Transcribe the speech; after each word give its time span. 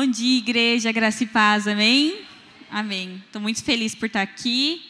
Bom 0.00 0.06
dia, 0.06 0.38
igreja, 0.38 0.92
graça 0.92 1.24
e 1.24 1.26
paz, 1.26 1.66
amém? 1.66 2.20
Amém. 2.70 3.20
Estou 3.26 3.42
muito 3.42 3.64
feliz 3.64 3.96
por 3.96 4.06
estar 4.06 4.22
aqui. 4.22 4.80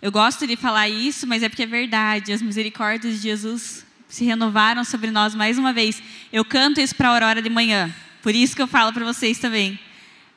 Eu 0.00 0.12
gosto 0.12 0.46
de 0.46 0.54
falar 0.54 0.88
isso, 0.88 1.26
mas 1.26 1.42
é 1.42 1.48
porque 1.48 1.64
é 1.64 1.66
verdade. 1.66 2.32
As 2.32 2.40
misericórdias 2.40 3.16
de 3.16 3.22
Jesus 3.22 3.84
se 4.06 4.24
renovaram 4.24 4.84
sobre 4.84 5.10
nós 5.10 5.34
mais 5.34 5.58
uma 5.58 5.72
vez. 5.72 6.00
Eu 6.32 6.44
canto 6.44 6.80
isso 6.80 6.94
para 6.94 7.08
a 7.08 7.12
aurora 7.12 7.42
de 7.42 7.50
manhã, 7.50 7.92
por 8.22 8.36
isso 8.36 8.54
que 8.54 8.62
eu 8.62 8.68
falo 8.68 8.92
para 8.92 9.04
vocês 9.04 9.36
também. 9.40 9.76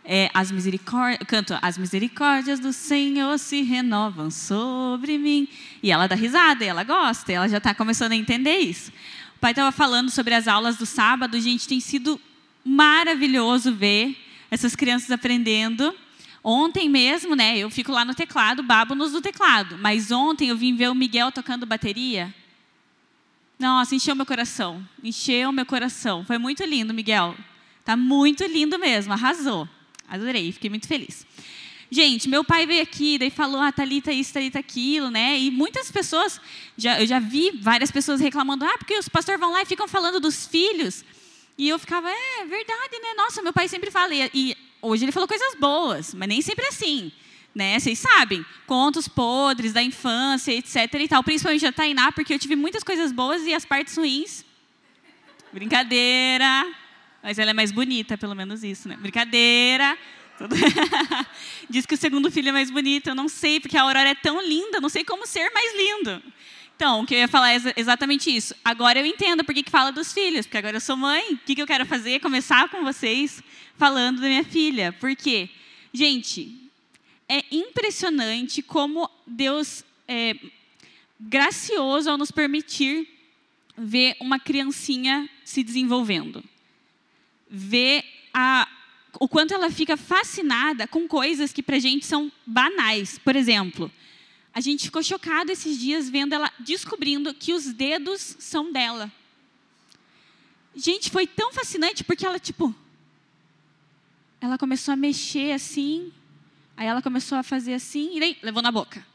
É, 0.04 0.32
as 0.34 0.50
misericórdias, 0.50 1.20
canto, 1.28 1.60
as 1.62 1.78
misericórdias 1.78 2.60
do 2.60 2.73
Senhor 2.73 3.38
se 3.38 3.62
renovam 3.62 4.32
sobre 4.32 5.20
mim. 5.20 5.48
E 5.84 5.92
ela 5.92 6.07
dá 6.07 6.16
risada, 6.16 6.66
e 6.66 6.68
ela 6.68 6.84
gosta, 6.84 7.32
e 7.32 7.36
ela 7.36 7.48
já 7.48 7.57
está 7.57 7.76
começando 7.76 8.14
a 8.14 8.16
entender 8.16 8.57
isso. 8.57 8.92
O 9.36 9.39
pai 9.39 9.52
estava 9.52 9.71
falando 9.71 10.10
sobre 10.10 10.34
as 10.34 10.48
aulas 10.48 10.78
do 10.78 10.86
sábado, 10.88 11.39
gente, 11.39 11.68
tem 11.68 11.80
sido 11.80 12.20
maravilhoso 12.66 13.73
ver 13.73 14.18
essas 14.50 14.75
crianças 14.75 15.11
aprendendo. 15.11 15.96
Ontem 16.43 16.89
mesmo, 16.89 17.36
né, 17.36 17.57
eu 17.57 17.69
fico 17.69 17.92
lá 17.92 18.04
no 18.04 18.14
teclado, 18.14 18.64
babo-nos 18.64 19.11
do 19.11 19.21
teclado, 19.21 19.78
mas 19.79 20.11
ontem 20.11 20.50
eu 20.50 20.57
vim 20.57 20.75
ver 20.75 20.89
o 20.89 20.96
Miguel 20.96 21.32
tocando 21.32 21.65
bateria. 21.65 22.33
Nossa, 23.57 23.96
encheu 23.96 24.15
meu 24.15 24.25
coração, 24.25 24.86
encheu 25.04 25.51
meu 25.51 25.65
coração. 25.65 26.25
Foi 26.25 26.37
muito 26.37 26.64
lindo, 26.64 26.93
Miguel. 26.93 27.36
Tá 27.86 27.96
muito 27.96 28.43
lindo 28.46 28.78
mesmo, 28.78 29.14
arrasou. 29.14 29.68
Adorei, 30.07 30.51
fiquei 30.51 30.70
muito 30.70 30.87
feliz. 30.87 31.25
Gente, 31.89 32.28
meu 32.28 32.44
pai 32.44 32.66
veio 32.66 32.81
aqui, 32.81 33.17
daí 33.17 33.30
falou, 33.30 33.61
ah, 33.61 33.72
Thalita 33.72 34.11
isso, 34.11 34.34
Thalita 34.34 34.59
aquilo, 34.59 35.09
né? 35.09 35.39
E 35.39 35.50
muitas 35.50 35.92
pessoas, 35.92 36.42
já, 36.78 37.00
eu 37.00 37.08
já 37.08 37.20
vi 37.20 37.52
várias 37.52 37.92
pessoas 37.92 38.20
reclamando, 38.20 38.66
ah, 38.66 38.78
porque 38.78 38.97
os 38.97 39.08
pastores 39.08 39.39
vão 39.39 39.52
lá 39.52 39.61
e 39.61 39.66
ficam 39.66 39.88
falando 39.88 40.20
dos 40.20 40.45
filhos. 40.45 41.06
E 41.58 41.69
eu 41.69 41.80
ficava, 41.80 42.09
é, 42.09 42.41
é 42.41 42.45
verdade, 42.45 43.00
né? 43.02 43.14
Nossa, 43.16 43.41
meu 43.41 43.53
pai 43.53 43.67
sempre 43.67 43.89
fala. 43.89 44.14
E, 44.14 44.55
hoje 44.81 45.05
ele 45.05 45.11
falou 45.11 45.27
coisas 45.27 45.55
boas, 45.55 46.14
mas 46.14 46.28
nem 46.28 46.41
sempre 46.41 46.66
assim. 46.67 47.11
Né? 47.53 47.80
Vocês 47.80 48.00
sabem, 48.00 48.45
contos 48.67 49.08
podres 49.08 49.72
da 49.72 49.81
infância, 49.81 50.52
etc. 50.52 50.94
e 51.00 51.08
tal, 51.08 51.23
principalmente 51.23 51.66
a 51.66 51.72
Tainá, 51.72 52.12
porque 52.12 52.34
eu 52.34 52.39
tive 52.39 52.56
muitas 52.56 52.84
coisas 52.84 53.14
boas 53.14 53.44
e 53.44 53.53
as 53.53 53.64
partes 53.64 53.95
ruins. 53.95 54.44
Brincadeira. 55.53 56.70
Mas 57.23 57.39
ela 57.39 57.52
é 57.52 57.53
mais 57.53 57.72
bonita, 57.72 58.17
pelo 58.17 58.36
menos 58.36 58.62
isso, 58.62 58.90
né? 58.90 58.97
Brincadeira. 58.97 59.97
Diz 61.69 61.86
que 61.86 61.94
o 61.94 61.97
segundo 61.97 62.30
filho 62.30 62.50
é 62.50 62.52
mais 62.52 62.69
bonito. 62.69 63.08
Eu 63.08 63.16
não 63.16 63.30
sei, 63.30 63.62
porque 63.62 63.78
a 63.78 63.84
Aurora 63.84 64.09
é 64.09 64.16
tão 64.16 64.42
linda, 64.42 64.81
não 64.81 64.90
sei 64.90 65.06
como 65.06 65.25
ser 65.25 65.50
mais 65.52 65.73
lindo. 65.75 66.22
Então, 66.76 67.02
o 67.02 67.06
que 67.06 67.14
eu 67.14 67.20
ia 67.20 67.28
falar 67.28 67.54
é 67.54 67.73
exatamente 67.78 68.36
isso. 68.36 68.54
Agora 68.64 69.00
eu 69.00 69.06
entendo 69.06 69.45
por 69.45 69.56
que, 69.56 69.64
fala 69.70 69.92
dos 69.92 70.12
filhos, 70.12 70.45
porque 70.45 70.58
agora 70.58 70.76
eu 70.76 70.81
sou 70.81 70.98
mãe. 70.98 71.34
O 71.34 71.38
que, 71.38 71.62
eu 71.62 71.66
quero 71.66 71.86
fazer? 71.86 72.20
Começar 72.20 72.68
com 72.70 72.84
vocês 72.84 73.42
falando 73.78 74.20
da 74.20 74.28
minha 74.28 74.44
filha. 74.44 74.92
Por 74.92 75.16
quê? 75.16 75.50
Gente, 75.94 76.70
é 77.30 77.46
impressionante 77.50 78.62
como 78.62 79.09
Deus 79.26 79.86
é 80.06 80.36
gracioso 81.18 82.09
ao 82.09 82.18
nos 82.18 82.30
permitir 82.30 83.08
ver 83.78 84.18
uma 84.20 84.38
criancinha 84.38 85.30
se 85.46 85.64
desenvolvendo. 85.64 86.44
Ver 87.50 88.03
a, 88.34 88.68
o 89.18 89.30
quanto 89.30 89.53
ela 89.53 89.72
fica 89.72 89.96
fascinada 89.96 90.88
com 90.88 91.08
coisas 91.08 91.53
que 91.53 91.64
para 91.64 91.80
gente 91.80 92.06
são 92.06 92.30
banais. 92.46 93.18
Por 93.18 93.34
exemplo, 93.34 93.90
a 94.56 94.61
gente 94.61 94.86
ficou 94.86 95.03
chocado 95.03 95.52
esses 95.52 95.78
dias 95.78 96.09
vendo 96.09 96.31
ela 96.31 96.50
descobrindo 96.59 97.34
que 97.34 97.52
os 97.52 97.66
dedos 97.73 98.38
são 98.39 98.72
dela. 98.72 99.12
Gente, 100.73 101.09
foi 101.09 101.28
tão 101.28 101.52
fascinante 101.52 102.06
porque 102.06 102.25
ela, 102.25 102.39
tipo, 102.39 102.73
ela 104.39 104.58
começou 104.58 104.94
a 104.94 104.95
mexer 104.95 105.52
assim, 105.52 106.09
aí 106.78 106.88
ela 106.88 107.02
começou 107.02 107.38
a 107.38 107.44
fazer 107.44 107.73
assim, 107.73 108.16
e 108.16 108.20
daí 108.22 108.38
levou 108.42 108.62
na 108.62 108.72
boca. 108.72 109.06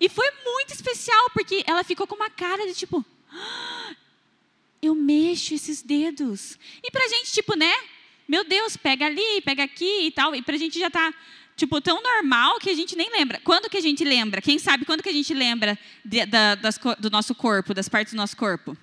E 0.00 0.08
foi 0.08 0.30
muito 0.42 0.72
especial 0.72 1.30
porque 1.34 1.62
ela 1.66 1.84
ficou 1.84 2.06
com 2.06 2.14
uma 2.14 2.30
cara 2.30 2.66
de 2.66 2.72
tipo, 2.72 3.04
ah, 3.30 3.94
eu 4.80 4.94
mexo 4.94 5.52
esses 5.52 5.82
dedos. 5.82 6.58
E 6.82 6.90
pra 6.90 7.06
gente, 7.08 7.30
tipo, 7.30 7.54
né? 7.54 7.74
Meu 8.26 8.42
Deus, 8.42 8.74
pega 8.74 9.04
ali, 9.04 9.42
pega 9.42 9.64
aqui 9.64 10.06
e 10.06 10.10
tal. 10.10 10.34
E 10.34 10.40
pra 10.40 10.56
gente 10.56 10.78
já 10.78 10.90
tá 10.90 11.12
tipo, 11.58 11.80
tão 11.80 12.00
normal 12.00 12.58
que 12.60 12.70
a 12.70 12.74
gente 12.74 12.94
nem 12.94 13.10
lembra. 13.10 13.40
Quando 13.42 13.68
que 13.68 13.76
a 13.76 13.80
gente 13.80 14.04
lembra? 14.04 14.40
Quem 14.40 14.58
sabe 14.60 14.84
quando 14.84 15.02
que 15.02 15.08
a 15.08 15.12
gente 15.12 15.34
lembra 15.34 15.76
de, 16.04 16.24
da, 16.24 16.54
das, 16.54 16.78
do 17.00 17.10
nosso 17.10 17.34
corpo, 17.34 17.74
das 17.74 17.88
partes 17.88 18.14
do 18.14 18.16
nosso 18.16 18.36
corpo? 18.36 18.76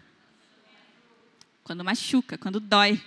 Quando 1.63 1.83
machuca, 1.83 2.37
quando 2.37 2.59
dói. 2.59 3.01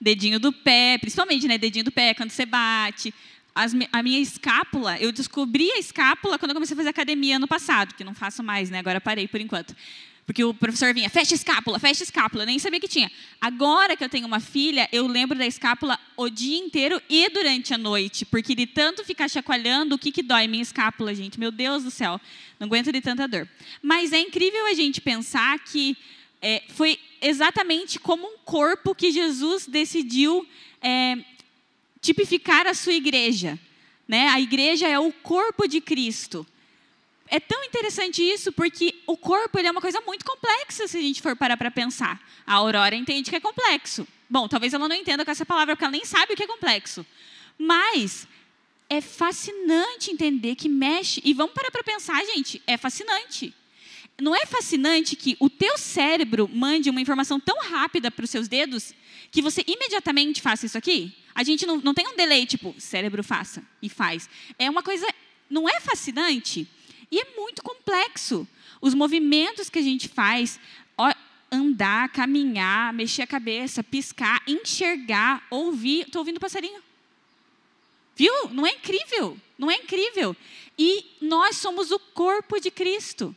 Dedinho 0.00 0.40
do 0.40 0.52
pé, 0.52 0.96
principalmente, 0.98 1.46
né? 1.46 1.58
Dedinho 1.58 1.84
do 1.84 1.92
pé, 1.92 2.14
quando 2.14 2.30
você 2.30 2.46
bate. 2.46 3.14
As, 3.54 3.74
a 3.92 4.02
minha 4.02 4.18
escápula, 4.18 4.98
eu 4.98 5.12
descobri 5.12 5.70
a 5.72 5.78
escápula 5.78 6.38
quando 6.38 6.50
eu 6.50 6.54
comecei 6.54 6.74
a 6.74 6.78
fazer 6.78 6.88
academia 6.88 7.36
ano 7.36 7.46
passado, 7.46 7.94
que 7.94 8.02
não 8.02 8.14
faço 8.14 8.42
mais, 8.42 8.70
né? 8.70 8.78
Agora 8.78 8.98
parei 8.98 9.28
por 9.28 9.40
enquanto. 9.40 9.76
Porque 10.24 10.44
o 10.44 10.54
professor 10.54 10.94
vinha, 10.94 11.10
fecha 11.10 11.34
escápula, 11.34 11.78
fecha 11.78 12.02
escápula. 12.02 12.46
Nem 12.46 12.58
sabia 12.58 12.78
que 12.78 12.86
tinha. 12.86 13.10
Agora 13.40 13.96
que 13.96 14.04
eu 14.04 14.08
tenho 14.08 14.26
uma 14.26 14.38
filha, 14.38 14.88
eu 14.92 15.06
lembro 15.06 15.36
da 15.36 15.46
escápula 15.46 15.98
o 16.16 16.30
dia 16.30 16.58
inteiro 16.58 17.02
e 17.08 17.28
durante 17.28 17.74
a 17.74 17.78
noite. 17.78 18.24
Porque 18.24 18.54
de 18.54 18.66
tanto 18.66 19.04
ficar 19.04 19.28
chacoalhando, 19.28 19.96
o 19.96 19.98
que, 19.98 20.12
que 20.12 20.22
dói 20.22 20.46
minha 20.46 20.62
escápula, 20.62 21.12
gente? 21.14 21.40
Meu 21.40 21.50
Deus 21.50 21.82
do 21.82 21.90
céu, 21.90 22.20
não 22.58 22.66
aguento 22.66 22.92
de 22.92 23.00
tanta 23.00 23.26
dor. 23.26 23.48
Mas 23.82 24.12
é 24.12 24.20
incrível 24.20 24.66
a 24.66 24.74
gente 24.74 25.00
pensar 25.00 25.58
que 25.58 25.96
é, 26.40 26.62
foi 26.68 26.98
exatamente 27.20 27.98
como 27.98 28.24
um 28.24 28.38
corpo 28.44 28.94
que 28.94 29.10
Jesus 29.10 29.66
decidiu 29.66 30.46
é, 30.80 31.16
tipificar 32.00 32.66
a 32.68 32.74
sua 32.74 32.92
igreja. 32.92 33.58
Né? 34.06 34.28
A 34.28 34.40
igreja 34.40 34.86
é 34.86 34.98
o 34.98 35.12
corpo 35.12 35.66
de 35.66 35.80
Cristo 35.80 36.46
é 37.32 37.40
tão 37.40 37.64
interessante 37.64 38.22
isso 38.22 38.52
porque 38.52 38.94
o 39.06 39.16
corpo 39.16 39.58
ele 39.58 39.66
é 39.66 39.70
uma 39.70 39.80
coisa 39.80 40.02
muito 40.06 40.22
complexa 40.22 40.86
se 40.86 40.98
a 40.98 41.00
gente 41.00 41.22
for 41.22 41.34
parar 41.34 41.56
para 41.56 41.70
pensar. 41.70 42.20
A 42.46 42.52
Aurora 42.56 42.94
entende 42.94 43.30
que 43.30 43.36
é 43.36 43.40
complexo. 43.40 44.06
Bom, 44.28 44.46
talvez 44.46 44.74
ela 44.74 44.86
não 44.86 44.94
entenda 44.94 45.24
com 45.24 45.30
essa 45.30 45.46
palavra 45.46 45.74
porque 45.74 45.82
ela 45.82 45.92
nem 45.92 46.04
sabe 46.04 46.34
o 46.34 46.36
que 46.36 46.42
é 46.42 46.46
complexo. 46.46 47.06
Mas 47.56 48.28
é 48.86 49.00
fascinante 49.00 50.10
entender 50.10 50.56
que 50.56 50.68
mexe. 50.68 51.22
E 51.24 51.32
vamos 51.32 51.54
parar 51.54 51.70
para 51.70 51.82
pensar, 51.82 52.22
gente, 52.26 52.60
é 52.66 52.76
fascinante. 52.76 53.54
Não 54.20 54.36
é 54.36 54.44
fascinante 54.44 55.16
que 55.16 55.34
o 55.40 55.48
teu 55.48 55.78
cérebro 55.78 56.46
mande 56.52 56.90
uma 56.90 57.00
informação 57.00 57.40
tão 57.40 57.58
rápida 57.62 58.10
para 58.10 58.26
os 58.26 58.30
seus 58.30 58.46
dedos 58.46 58.94
que 59.30 59.40
você 59.40 59.64
imediatamente 59.66 60.42
faça 60.42 60.66
isso 60.66 60.76
aqui? 60.76 61.16
A 61.34 61.42
gente 61.42 61.64
não, 61.64 61.78
não 61.78 61.94
tem 61.94 62.06
um 62.06 62.14
delay, 62.14 62.44
tipo, 62.44 62.74
cérebro 62.76 63.24
faça 63.24 63.62
e 63.80 63.88
faz. 63.88 64.28
É 64.58 64.68
uma 64.68 64.82
coisa. 64.82 65.06
Não 65.48 65.66
é 65.66 65.80
fascinante? 65.80 66.68
E 67.12 67.20
é 67.20 67.26
muito 67.36 67.62
complexo. 67.62 68.48
Os 68.80 68.94
movimentos 68.94 69.68
que 69.68 69.78
a 69.78 69.82
gente 69.82 70.08
faz, 70.08 70.58
andar, 71.52 72.08
caminhar, 72.08 72.94
mexer 72.94 73.20
a 73.20 73.26
cabeça, 73.26 73.84
piscar, 73.84 74.42
enxergar, 74.48 75.46
ouvir. 75.50 76.06
Estou 76.06 76.20
ouvindo 76.20 76.38
o 76.38 76.40
passarinho. 76.40 76.82
Viu? 78.16 78.48
Não 78.50 78.66
é 78.66 78.70
incrível? 78.70 79.36
Não 79.58 79.70
é 79.70 79.76
incrível? 79.76 80.34
E 80.78 81.04
nós 81.20 81.58
somos 81.58 81.90
o 81.90 81.98
corpo 81.98 82.58
de 82.58 82.70
Cristo. 82.70 83.36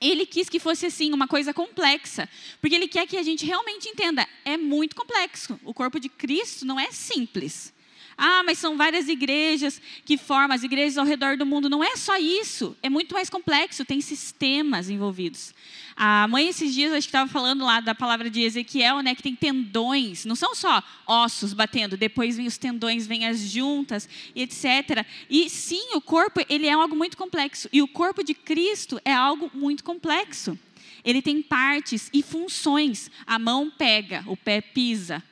Ele 0.00 0.24
quis 0.24 0.48
que 0.48 0.60
fosse 0.60 0.86
assim, 0.86 1.12
uma 1.12 1.26
coisa 1.26 1.52
complexa, 1.52 2.28
porque 2.60 2.76
ele 2.76 2.86
quer 2.86 3.06
que 3.08 3.16
a 3.16 3.22
gente 3.22 3.44
realmente 3.44 3.88
entenda, 3.88 4.28
é 4.44 4.56
muito 4.56 4.94
complexo. 4.94 5.58
O 5.64 5.74
corpo 5.74 5.98
de 5.98 6.08
Cristo 6.08 6.64
não 6.64 6.78
é 6.78 6.92
simples. 6.92 7.73
Ah, 8.16 8.42
mas 8.44 8.58
são 8.58 8.76
várias 8.76 9.08
igrejas 9.08 9.80
que 10.04 10.16
formam, 10.16 10.54
as 10.54 10.62
igrejas 10.62 10.98
ao 10.98 11.04
redor 11.04 11.36
do 11.36 11.44
mundo. 11.44 11.68
Não 11.68 11.82
é 11.82 11.96
só 11.96 12.16
isso, 12.16 12.76
é 12.82 12.88
muito 12.88 13.14
mais 13.14 13.28
complexo, 13.28 13.84
tem 13.84 14.00
sistemas 14.00 14.88
envolvidos. 14.88 15.52
A 15.96 16.26
mãe, 16.26 16.48
esses 16.48 16.74
dias, 16.74 16.92
acho 16.92 17.06
que 17.06 17.10
estava 17.10 17.30
falando 17.30 17.64
lá 17.64 17.80
da 17.80 17.94
palavra 17.94 18.28
de 18.28 18.42
Ezequiel, 18.42 19.00
né, 19.00 19.14
que 19.14 19.22
tem 19.22 19.34
tendões, 19.34 20.24
não 20.24 20.34
são 20.34 20.54
só 20.54 20.82
ossos 21.06 21.52
batendo, 21.52 21.96
depois 21.96 22.36
vem 22.36 22.46
os 22.46 22.58
tendões, 22.58 23.06
vem 23.06 23.26
as 23.26 23.40
juntas, 23.40 24.08
etc. 24.34 25.06
E 25.30 25.48
sim, 25.48 25.94
o 25.94 26.00
corpo, 26.00 26.40
ele 26.48 26.66
é 26.66 26.72
algo 26.72 26.96
muito 26.96 27.16
complexo. 27.16 27.68
E 27.72 27.80
o 27.80 27.88
corpo 27.88 28.24
de 28.24 28.34
Cristo 28.34 29.00
é 29.04 29.12
algo 29.12 29.50
muito 29.54 29.84
complexo. 29.84 30.58
Ele 31.04 31.20
tem 31.20 31.42
partes 31.42 32.08
e 32.12 32.22
funções. 32.22 33.10
A 33.26 33.38
mão 33.38 33.70
pega, 33.70 34.24
o 34.26 34.36
pé 34.36 34.60
pisa, 34.60 35.22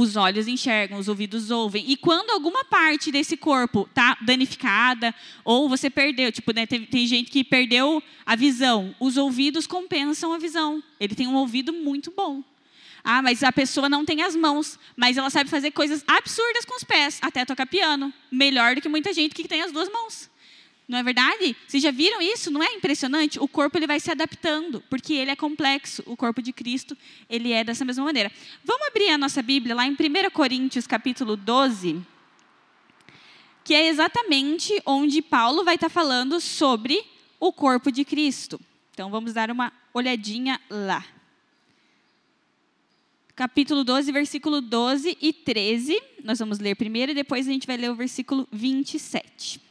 os 0.00 0.16
olhos 0.16 0.48
enxergam, 0.48 0.98
os 0.98 1.08
ouvidos 1.08 1.50
ouvem. 1.50 1.84
E 1.88 1.96
quando 1.96 2.30
alguma 2.30 2.64
parte 2.64 3.10
desse 3.10 3.36
corpo 3.36 3.86
está 3.88 4.16
danificada, 4.22 5.14
ou 5.44 5.68
você 5.68 5.90
perdeu, 5.90 6.32
tipo, 6.32 6.52
né, 6.52 6.66
tem, 6.66 6.84
tem, 6.84 7.06
gente 7.06 7.30
que 7.30 7.44
perdeu 7.44 8.02
a 8.24 8.34
visão, 8.36 8.94
os 8.98 9.16
ouvidos 9.16 9.66
compensam 9.66 10.32
a 10.32 10.38
visão. 10.38 10.82
Ele 10.98 11.14
tem 11.14 11.26
um 11.26 11.34
ouvido 11.34 11.72
muito 11.72 12.10
bom. 12.10 12.42
Ah, 13.02 13.20
mas 13.20 13.42
a 13.42 13.52
pessoa 13.52 13.88
não 13.88 14.04
tem 14.04 14.22
as 14.22 14.34
mãos, 14.34 14.78
mas 14.96 15.18
ela 15.18 15.28
sabe 15.28 15.50
fazer 15.50 15.70
coisas 15.72 16.02
absurdas 16.06 16.64
com 16.64 16.74
os 16.74 16.84
pés, 16.84 17.18
até 17.20 17.44
tocar 17.44 17.66
piano. 17.66 18.12
Melhor 18.30 18.74
do 18.74 18.80
que 18.80 18.88
muita 18.88 19.12
gente 19.12 19.34
que 19.34 19.46
tem 19.46 19.60
as 19.60 19.70
duas 19.70 19.90
mãos. 19.90 20.30
Não 20.86 20.98
é 20.98 21.02
verdade? 21.02 21.56
Vocês 21.66 21.82
já 21.82 21.90
viram 21.90 22.20
isso? 22.20 22.50
Não 22.50 22.62
é 22.62 22.74
impressionante? 22.74 23.40
O 23.40 23.48
corpo 23.48 23.78
ele 23.78 23.86
vai 23.86 23.98
se 23.98 24.10
adaptando, 24.10 24.82
porque 24.90 25.14
ele 25.14 25.30
é 25.30 25.36
complexo. 25.36 26.02
O 26.06 26.16
corpo 26.16 26.42
de 26.42 26.52
Cristo, 26.52 26.96
ele 27.28 27.52
é 27.52 27.64
dessa 27.64 27.84
mesma 27.84 28.04
maneira. 28.04 28.30
Vamos 28.62 28.86
abrir 28.86 29.08
a 29.08 29.16
nossa 29.16 29.40
Bíblia 29.40 29.74
lá 29.74 29.86
em 29.86 29.92
1 29.92 30.30
Coríntios, 30.30 30.86
capítulo 30.86 31.36
12, 31.36 32.02
que 33.64 33.72
é 33.72 33.88
exatamente 33.88 34.78
onde 34.84 35.22
Paulo 35.22 35.64
vai 35.64 35.76
estar 35.76 35.88
falando 35.88 36.38
sobre 36.38 37.02
o 37.40 37.50
corpo 37.50 37.90
de 37.90 38.04
Cristo. 38.04 38.60
Então 38.92 39.10
vamos 39.10 39.32
dar 39.32 39.50
uma 39.50 39.72
olhadinha 39.94 40.60
lá. 40.68 41.02
Capítulo 43.34 43.82
12, 43.82 44.12
versículo 44.12 44.60
12 44.60 45.16
e 45.20 45.32
13. 45.32 46.00
Nós 46.22 46.38
vamos 46.38 46.58
ler 46.58 46.76
primeiro 46.76 47.12
e 47.12 47.14
depois 47.14 47.48
a 47.48 47.50
gente 47.50 47.66
vai 47.66 47.78
ler 47.78 47.90
o 47.90 47.94
versículo 47.94 48.46
27. 48.52 49.63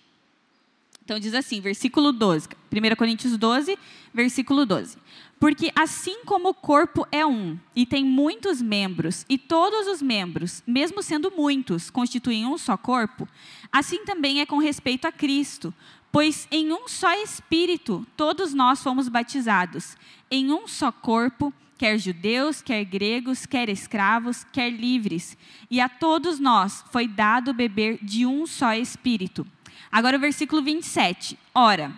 Então 1.03 1.19
diz 1.19 1.33
assim, 1.33 1.59
versículo 1.59 2.13
12, 2.13 2.47
1 2.71 2.95
Coríntios 2.95 3.37
12, 3.37 3.77
versículo 4.13 4.65
12. 4.65 4.97
Porque 5.37 5.69
assim 5.75 6.23
como 6.23 6.49
o 6.49 6.53
corpo 6.53 7.05
é 7.11 7.25
um 7.25 7.59
e 7.75 7.85
tem 7.85 8.05
muitos 8.05 8.61
membros, 8.61 9.25
e 9.27 9.37
todos 9.37 9.87
os 9.87 10.01
membros, 10.01 10.63
mesmo 10.65 11.03
sendo 11.03 11.29
muitos, 11.35 11.89
constituem 11.89 12.45
um 12.45 12.57
só 12.57 12.77
corpo, 12.77 13.27
assim 13.69 14.05
também 14.05 14.39
é 14.39 14.45
com 14.45 14.57
respeito 14.59 15.05
a 15.05 15.11
Cristo. 15.11 15.73
Pois 16.09 16.47
em 16.49 16.71
um 16.71 16.87
só 16.87 17.11
Espírito 17.21 18.07
todos 18.15 18.53
nós 18.53 18.81
fomos 18.81 19.09
batizados, 19.09 19.97
em 20.31 20.53
um 20.53 20.67
só 20.69 20.89
corpo, 20.89 21.53
quer 21.77 21.97
judeus, 21.97 22.61
quer 22.61 22.85
gregos, 22.85 23.45
quer 23.45 23.67
escravos, 23.67 24.45
quer 24.53 24.69
livres, 24.69 25.37
e 25.69 25.81
a 25.81 25.89
todos 25.89 26.39
nós 26.39 26.85
foi 26.93 27.09
dado 27.09 27.53
beber 27.53 27.99
de 28.01 28.25
um 28.25 28.47
só 28.47 28.73
Espírito. 28.73 29.45
Agora 29.91 30.17
o 30.17 30.19
versículo 30.19 30.61
27. 30.61 31.37
Ora, 31.53 31.91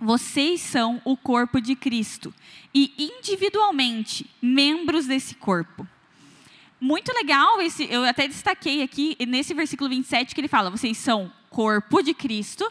vocês 0.00 0.60
são 0.60 1.00
o 1.04 1.16
corpo 1.16 1.60
de 1.60 1.76
Cristo 1.76 2.34
e 2.74 2.92
individualmente 2.98 4.28
membros 4.40 5.06
desse 5.06 5.34
corpo. 5.36 5.86
Muito 6.80 7.12
legal 7.12 7.60
esse, 7.60 7.84
eu 7.88 8.02
até 8.02 8.26
destaquei 8.26 8.82
aqui 8.82 9.16
nesse 9.28 9.54
versículo 9.54 9.88
27 9.88 10.34
que 10.34 10.40
ele 10.40 10.48
fala: 10.48 10.70
vocês 10.70 10.98
são 10.98 11.32
corpo 11.48 12.02
de 12.02 12.12
Cristo 12.12 12.68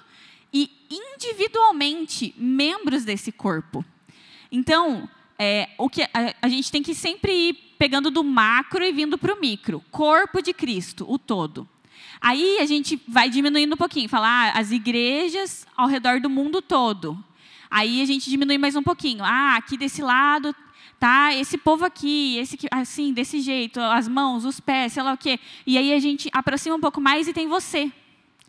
e 0.51 0.69
individualmente 0.89 2.35
membros 2.37 3.05
desse 3.05 3.31
corpo. 3.31 3.85
Então, 4.51 5.09
é, 5.39 5.69
o 5.77 5.89
que 5.89 6.03
a, 6.03 6.35
a, 6.41 6.49
gente 6.49 6.71
tem 6.71 6.83
que 6.83 6.93
sempre 6.93 7.31
ir 7.31 7.53
pegando 7.79 8.11
do 8.11 8.23
macro 8.23 8.83
e 8.83 8.91
vindo 8.91 9.17
para 9.17 9.33
o 9.33 9.39
micro. 9.39 9.81
Corpo 9.89 10.41
de 10.41 10.53
Cristo, 10.53 11.05
o 11.09 11.17
todo. 11.17 11.67
Aí 12.21 12.59
a 12.59 12.65
gente 12.65 13.01
vai 13.07 13.29
diminuindo 13.29 13.73
um 13.73 13.77
pouquinho, 13.77 14.07
falar 14.07 14.53
ah, 14.53 14.59
as 14.59 14.71
igrejas 14.71 15.65
ao 15.75 15.88
redor 15.88 16.21
do 16.21 16.29
mundo 16.29 16.62
todo. 16.62 17.18
Aí 17.69 18.01
a 18.01 18.06
gente 18.06 18.29
diminui 18.29 18.59
mais 18.59 18.75
um 18.75 18.83
pouquinho. 18.83 19.23
Ah, 19.23 19.56
aqui 19.56 19.75
desse 19.75 20.01
lado 20.01 20.56
tá 21.00 21.33
esse 21.33 21.57
povo 21.57 21.83
aqui, 21.83 22.38
esse 22.38 22.59
assim, 22.69 23.12
desse 23.12 23.41
jeito, 23.41 23.79
as 23.79 24.07
mãos, 24.07 24.45
os 24.45 24.59
pés, 24.59 24.94
sei 24.94 25.01
lá 25.01 25.13
o 25.13 25.18
quê. 25.18 25.39
E 25.65 25.75
aí 25.75 25.91
a 25.94 26.00
gente 26.00 26.29
aproxima 26.31 26.75
um 26.75 26.79
pouco 26.79 27.01
mais 27.01 27.27
e 27.27 27.33
tem 27.33 27.47
você. 27.47 27.91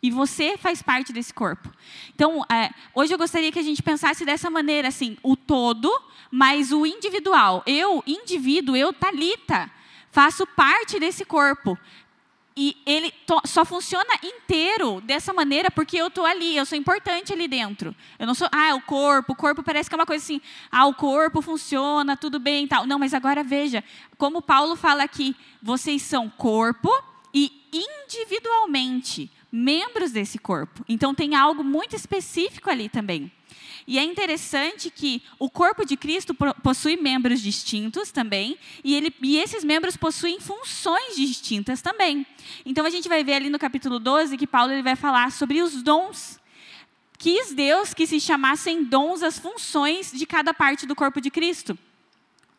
E 0.03 0.11
você 0.11 0.59
faz 0.59 0.83
parte 0.83 1.15
desse 1.15 1.33
corpo. 1.33 1.71
Então, 2.15 2.45
é, 2.51 2.71
hoje 2.95 3.15
eu 3.15 3.17
gostaria 3.17 3.51
que 3.51 3.59
a 3.59 3.63
gente 3.63 3.83
pensasse 3.83 4.25
dessa 4.27 4.51
maneira, 4.51 4.89
assim, 4.89 5.17
o 5.23 5.35
todo, 5.35 5.91
mas 6.31 6.73
o 6.73 6.85
individual. 6.85 7.63
Eu, 7.65 8.03
indivíduo, 8.07 8.77
eu, 8.77 8.93
Talita, 8.93 9.71
faço 10.11 10.47
parte 10.49 10.99
desse 10.99 11.25
corpo. 11.25 11.79
E 12.57 12.77
ele 12.85 13.13
só 13.47 13.65
funciona 13.65 14.11
inteiro 14.23 15.01
dessa 15.01 15.33
maneira 15.33 15.71
porque 15.71 15.97
eu 15.97 16.09
estou 16.09 16.27
ali, 16.27 16.57
eu 16.57 16.67
sou 16.67 16.77
importante 16.77 17.33
ali 17.33 17.49
dentro. 17.49 17.97
Eu 18.19 18.27
não 18.27 18.35
sou, 18.35 18.49
ah, 18.53 18.75
o 18.75 18.81
corpo, 18.83 19.33
o 19.33 19.37
corpo 19.37 19.63
parece 19.63 19.89
que 19.89 19.95
é 19.95 19.99
uma 19.99 20.07
coisa 20.07 20.23
assim, 20.23 20.41
ah, 20.71 20.87
o 20.87 20.95
corpo 20.95 21.41
funciona, 21.41 22.17
tudo 22.17 22.39
bem 22.39 22.65
e 22.65 22.69
tal. 22.69 22.87
Não, 22.87 22.99
mas 22.99 23.15
agora 23.15 23.43
veja, 23.43 23.83
como 24.19 24.43
Paulo 24.43 24.77
fala 24.77 25.03
aqui, 25.03 25.35
vocês 25.63 26.03
são 26.03 26.29
corpo 26.29 26.91
e 27.33 27.51
individualmente 27.73 29.31
membros 29.53 30.11
desse 30.11 30.39
corpo. 30.39 30.83
Então 30.89 31.15
tem 31.15 31.35
algo 31.35 31.63
muito 31.63 31.95
específico 31.95 32.71
ali 32.71 32.89
também. 32.89 33.31
E 33.87 33.99
é 33.99 34.03
interessante 34.03 34.91
que 34.91 35.23
o 35.39 35.51
corpo 35.51 35.85
de 35.85 35.97
Cristo 35.97 36.35
possui 36.63 36.97
membros 36.97 37.41
distintos 37.41 38.11
também, 38.11 38.57
e, 38.83 38.95
ele, 38.95 39.15
e 39.21 39.39
esses 39.39 39.65
membros 39.65 39.97
possuem 39.97 40.41
funções 40.41 41.17
distintas 41.17 41.83
também. 41.83 42.27
Então 42.65 42.87
a 42.87 42.91
gente 42.91 43.09
vai 43.09 43.25
ver 43.25 43.35
ali 43.35 43.51
no 43.51 43.59
capítulo 43.59 43.99
12 43.99 44.39
que 44.39 44.47
Paulo 44.47 44.73
ele 44.73 44.83
vai 44.83 44.97
falar 44.97 45.31
sobre 45.33 45.61
os 45.61 45.83
dons. 45.83 46.41
Quis 47.19 47.53
Deus 47.53 47.93
que 47.93 48.07
se 48.07 48.21
chamassem 48.21 48.85
dons 48.85 49.23
as 49.23 49.39
funções 49.39 50.13
de 50.13 50.27
cada 50.27 50.55
parte 50.55 50.87
do 50.87 50.95
corpo 50.95 51.21
de 51.21 51.31
Cristo. 51.31 51.79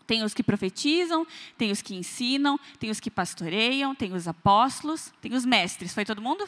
Tem 0.06 0.24
os 0.24 0.34
que 0.34 0.44
profetizam, 0.44 1.26
tem 1.58 1.72
os 1.72 1.82
que 1.82 1.96
ensinam, 1.96 2.60
tem 2.78 2.90
os 2.90 3.00
que 3.00 3.10
pastoreiam, 3.10 3.96
tem 3.96 4.14
os 4.14 4.28
apóstolos, 4.28 5.14
tem 5.22 5.34
os 5.34 5.46
mestres. 5.46 5.94
Foi 5.94 6.04
todo 6.04 6.22
mundo? 6.22 6.46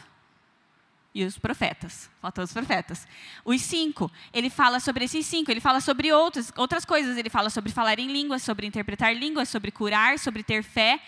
E 1.15 1.23
os 1.23 1.37
profetas. 1.37 2.09
Faltam 2.21 2.43
os 2.43 2.51
profetas. 2.51 3.07
Os 3.45 3.61
cinco, 3.61 4.11
ele 4.33 4.49
fala 4.49 4.81
sobre 4.81 5.05
esses 5.05 5.25
cinco, 5.25 5.49
ele 5.49 5.61
fala 5.61 5.79
sobre 5.79 6.11
outros, 6.11 6.51
outras 6.57 6.83
coisas. 6.83 7.15
Ele 7.15 7.29
fala 7.29 7.49
sobre 7.49 7.71
falar 7.71 7.97
em 7.99 8.11
línguas, 8.11 8.43
sobre 8.43 8.67
interpretar 8.67 9.15
línguas, 9.15 9.47
sobre 9.47 9.71
curar, 9.71 10.19
sobre 10.19 10.43
ter 10.43 10.61
fé. 10.61 10.99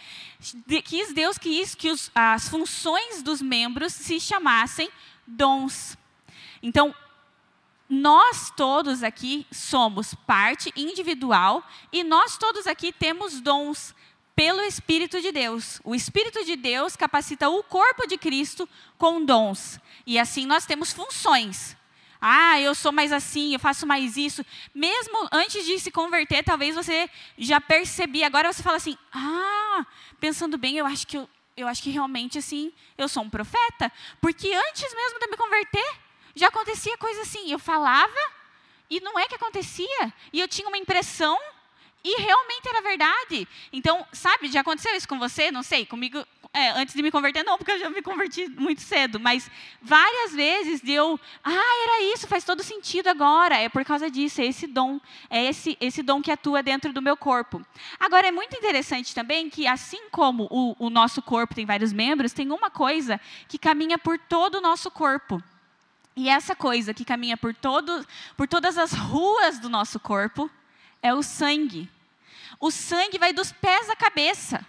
Quis 0.86 1.13
Deus 1.13 1.38
quis 1.38 1.75
que 1.75 1.92
os, 1.92 2.09
as 2.15 2.48
funções 2.48 3.21
dos 3.21 3.42
membros 3.42 3.92
se 3.92 4.18
chamassem 4.18 4.89
dons. 5.27 5.98
Então, 6.63 6.95
nós 7.89 8.50
todos 8.56 9.03
aqui 9.03 9.45
somos 9.51 10.13
parte 10.13 10.71
individual 10.74 11.62
e 11.92 12.01
nós 12.01 12.38
todos 12.38 12.65
aqui 12.65 12.94
temos 12.94 13.42
dons 13.42 13.94
pelo 14.38 14.62
Espírito 14.62 15.19
de 15.19 15.31
Deus. 15.31 15.81
O 15.84 15.95
Espírito 15.95 16.45
de 16.45 16.56
Deus 16.56 16.95
capacita 16.95 17.50
o 17.50 17.63
corpo 17.63 18.06
de 18.06 18.19
Cristo 18.19 18.69
com 18.95 19.25
dons. 19.25 19.80
E 20.06 20.19
assim 20.19 20.45
nós 20.45 20.63
temos 20.63 20.94
funções. 20.94 21.75
Ah, 22.22 22.62
eu 22.62 22.75
sou 22.75 22.92
mais 22.92 23.12
assim, 23.12 23.54
eu 23.54 23.60
faço 23.60 23.88
mais 23.88 24.16
isso. 24.16 24.45
Mesmo 24.75 25.28
antes 25.31 25.66
de 25.66 25.80
se 25.80 25.89
converter, 25.89 26.44
talvez 26.44 26.75
você 26.75 27.10
já 27.36 27.60
percebia. 27.60 28.28
Agora 28.28 28.54
você 28.54 28.62
fala 28.62 28.78
assim: 28.78 28.95
"Ah, 29.12 29.84
pensando 30.19 30.56
bem, 30.56 30.78
eu 30.78 30.86
acho 30.86 31.07
que 31.07 31.18
eu, 31.18 31.28
eu 31.56 31.68
acho 31.68 31.81
que 31.81 31.89
realmente 31.89 32.38
assim, 32.38 32.72
eu 32.95 33.10
sou 33.10 33.24
um 33.24 33.30
profeta, 33.31 33.92
porque 34.22 34.54
antes 34.54 34.94
mesmo 34.94 35.19
de 35.19 35.28
me 35.31 35.38
converter, 35.38 35.95
já 36.36 36.50
acontecia 36.50 36.95
coisa 37.00 37.22
assim, 37.22 37.51
eu 37.51 37.57
falava 37.57 38.31
e 38.88 39.00
não 39.00 39.18
é 39.18 39.28
que 39.28 39.34
acontecia, 39.34 40.13
e 40.31 40.39
eu 40.39 40.48
tinha 40.48 40.68
uma 40.68 40.78
impressão 40.78 41.38
e 42.07 42.21
realmente 42.21 42.69
era 42.69 42.81
verdade. 42.81 43.45
Então, 43.74 44.06
sabe, 44.13 44.48
já 44.48 44.62
aconteceu 44.62 44.95
isso 44.95 45.07
com 45.07 45.19
você? 45.19 45.51
Não 45.51 45.62
sei, 45.62 45.86
comigo, 45.86 46.25
é, 46.54 46.69
antes 46.71 46.95
de 46.95 47.04
me 47.04 47.12
converter, 47.12 47.44
não, 47.44 47.57
porque 47.57 47.74
eu 47.74 47.80
já 47.80 47.89
me 47.89 48.01
converti 48.01 48.48
muito 48.48 48.80
cedo. 48.80 49.19
Mas 49.19 49.51
várias 49.81 50.31
vezes 50.34 50.79
deu, 50.79 51.20
ah, 51.43 51.84
era 51.84 52.13
isso, 52.13 52.25
faz 52.25 52.46
todo 52.46 52.63
sentido 52.63 53.08
agora. 53.10 53.58
É 53.58 53.67
por 53.67 53.84
causa 53.84 54.10
disso, 54.10 54.39
é 54.39 54.46
esse 54.46 54.67
dom, 54.67 55.01
é 55.29 55.46
esse, 55.46 55.77
esse 55.81 56.01
dom 56.01 56.22
que 56.22 56.31
atua 56.31 56.63
dentro 56.63 56.93
do 56.93 57.01
meu 57.01 57.17
corpo. 57.17 57.62
Agora, 58.00 58.27
é 58.27 58.31
muito 58.31 58.55
interessante 58.55 59.13
também 59.13 59.50
que, 59.50 59.67
assim 59.67 60.10
como 60.10 60.48
o, 60.50 60.75
o 60.79 60.89
nosso 60.89 61.22
corpo 61.22 61.53
tem 61.53 61.65
vários 61.65 61.91
membros, 61.91 62.31
tem 62.31 62.50
uma 62.53 62.70
coisa 62.70 63.20
que 63.50 63.58
caminha 63.58 63.98
por 63.98 64.17
todo 64.17 64.60
o 64.60 64.62
nosso 64.62 64.89
corpo. 64.89 65.43
E 66.15 66.29
essa 66.29 66.55
coisa 66.55 66.93
que 66.93 67.03
caminha 67.03 67.36
por, 67.36 67.53
todo, 67.53 68.08
por 68.38 68.48
todas 68.48 68.77
as 68.77 68.93
ruas 68.93 69.60
do 69.60 69.67
nosso 69.67 70.00
corpo 70.00 70.50
é 71.01 71.13
o 71.13 71.22
sangue. 71.22 71.89
O 72.60 72.72
sangue 72.72 73.18
vai 73.18 73.34
dos 73.34 73.51
pés 73.51 73.89
à 73.89 73.96
cabeça. 73.96 74.66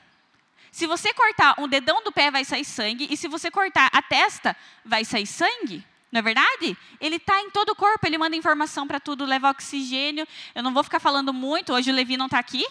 Se 0.71 0.87
você 0.87 1.13
cortar 1.13 1.55
um 1.59 1.67
dedão 1.67 2.03
do 2.03 2.13
pé, 2.13 2.31
vai 2.31 2.45
sair 2.45 2.65
sangue. 2.65 3.09
E 3.11 3.17
se 3.17 3.27
você 3.27 3.51
cortar 3.51 3.91
a 3.93 4.03
testa, 4.03 4.57
vai 4.85 5.05
sair 5.05 5.27
sangue. 5.27 5.85
Não 6.11 6.21
é 6.21 6.23
verdade? 6.23 6.77
Ele 7.01 7.17
está 7.17 7.41
em 7.41 7.51
todo 7.51 7.71
o 7.71 7.77
corpo, 7.77 8.07
ele 8.07 8.17
manda 8.17 8.35
informação 8.37 8.87
para 8.87 8.99
tudo, 8.99 9.25
leva 9.25 9.51
oxigênio. 9.51 10.27
Eu 10.55 10.63
não 10.63 10.73
vou 10.73 10.83
ficar 10.83 11.01
falando 11.01 11.33
muito, 11.33 11.73
hoje 11.73 11.91
o 11.91 11.95
Levi 11.95 12.17
não 12.17 12.27
está 12.27 12.39
aqui. 12.39 12.65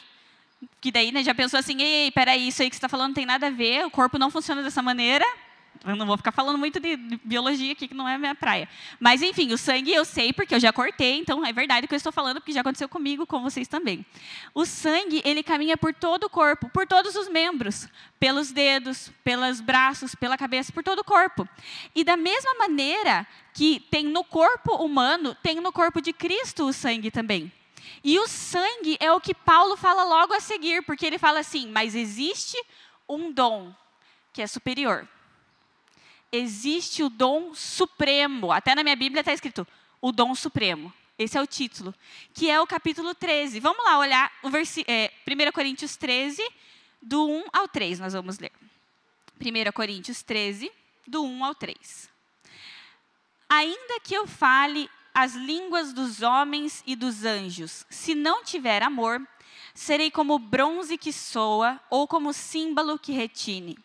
Que 0.81 0.91
daí 0.91 1.11
né, 1.11 1.23
já 1.23 1.35
pensou 1.35 1.59
assim, 1.59 1.79
ei, 1.81 2.11
peraí, 2.11 2.47
isso 2.47 2.61
aí 2.61 2.69
que 2.69 2.75
você 2.75 2.79
está 2.79 2.89
falando 2.89 3.09
não 3.09 3.15
tem 3.15 3.25
nada 3.25 3.47
a 3.47 3.51
ver, 3.51 3.85
o 3.85 3.91
corpo 3.91 4.17
não 4.17 4.31
funciona 4.31 4.63
dessa 4.63 4.81
maneira. 4.81 5.25
Eu 5.85 5.95
não 5.95 6.05
vou 6.05 6.17
ficar 6.17 6.31
falando 6.31 6.57
muito 6.57 6.79
de 6.79 6.97
biologia 7.23 7.71
aqui, 7.71 7.87
que 7.87 7.93
não 7.93 8.07
é 8.07 8.15
a 8.15 8.17
minha 8.17 8.35
praia. 8.35 8.67
Mas, 8.99 9.21
enfim, 9.21 9.51
o 9.53 9.57
sangue 9.57 9.93
eu 9.93 10.05
sei 10.05 10.33
porque 10.33 10.55
eu 10.55 10.59
já 10.59 10.73
cortei, 10.73 11.17
então 11.17 11.45
é 11.45 11.53
verdade 11.53 11.85
o 11.85 11.87
que 11.87 11.93
eu 11.93 11.97
estou 11.97 12.11
falando, 12.11 12.39
porque 12.39 12.51
já 12.51 12.61
aconteceu 12.61 12.89
comigo, 12.89 13.25
com 13.25 13.41
vocês 13.41 13.67
também. 13.67 14.05
O 14.53 14.65
sangue, 14.65 15.21
ele 15.25 15.43
caminha 15.43 15.77
por 15.77 15.93
todo 15.93 16.25
o 16.25 16.29
corpo, 16.29 16.69
por 16.69 16.87
todos 16.87 17.15
os 17.15 17.27
membros, 17.27 17.87
pelos 18.19 18.51
dedos, 18.51 19.11
pelos 19.23 19.61
braços, 19.61 20.15
pela 20.15 20.37
cabeça, 20.37 20.71
por 20.71 20.83
todo 20.83 20.99
o 20.99 21.03
corpo. 21.03 21.47
E 21.95 22.03
da 22.03 22.17
mesma 22.17 22.53
maneira 22.55 23.27
que 23.53 23.79
tem 23.91 24.05
no 24.05 24.23
corpo 24.23 24.75
humano, 24.75 25.35
tem 25.41 25.55
no 25.55 25.71
corpo 25.71 26.01
de 26.01 26.13
Cristo 26.13 26.65
o 26.65 26.73
sangue 26.73 27.11
também. 27.11 27.51
E 28.03 28.19
o 28.19 28.27
sangue 28.27 28.97
é 28.99 29.11
o 29.11 29.19
que 29.19 29.33
Paulo 29.33 29.75
fala 29.75 30.03
logo 30.03 30.33
a 30.33 30.39
seguir, 30.39 30.83
porque 30.83 31.05
ele 31.05 31.17
fala 31.17 31.39
assim: 31.39 31.69
mas 31.71 31.95
existe 31.95 32.57
um 33.07 33.31
dom 33.31 33.73
que 34.33 34.41
é 34.41 34.47
superior 34.47 35.07
existe 36.31 37.03
o 37.03 37.09
dom 37.09 37.53
supremo. 37.53 38.51
Até 38.51 38.75
na 38.75 38.83
minha 38.83 38.95
Bíblia 38.95 39.21
está 39.21 39.33
escrito 39.33 39.67
o 40.01 40.11
dom 40.11 40.35
supremo. 40.35 40.93
Esse 41.17 41.37
é 41.37 41.41
o 41.41 41.47
título, 41.47 41.95
que 42.33 42.49
é 42.49 42.61
o 42.61 42.67
capítulo 42.67 43.15
13. 43.15 43.59
Vamos 43.59 43.83
lá 43.83 43.97
olhar 43.97 44.31
o 44.43 44.49
versi 44.49 44.85
é, 44.87 45.11
1 45.27 45.51
Coríntios 45.51 45.97
13, 45.97 46.47
do 47.01 47.27
1 47.27 47.45
ao 47.53 47.67
3, 47.67 47.99
nós 47.99 48.13
vamos 48.13 48.37
ler. 48.37 48.51
1 49.41 49.71
Coríntios 49.71 50.21
13, 50.21 50.71
do 51.07 51.23
1 51.23 51.45
ao 51.45 51.55
3. 51.55 52.09
Ainda 53.49 53.99
que 54.03 54.13
eu 54.13 54.27
fale 54.27 54.89
as 55.13 55.33
línguas 55.33 55.93
dos 55.93 56.21
homens 56.21 56.83
e 56.85 56.95
dos 56.95 57.25
anjos, 57.25 57.85
se 57.89 58.13
não 58.13 58.43
tiver 58.43 58.83
amor, 58.83 59.19
serei 59.73 60.11
como 60.11 60.37
bronze 60.37 60.97
que 60.97 61.11
soa 61.11 61.79
ou 61.89 62.07
como 62.07 62.33
símbolo 62.33 62.99
que 62.99 63.11
retine. 63.11 63.77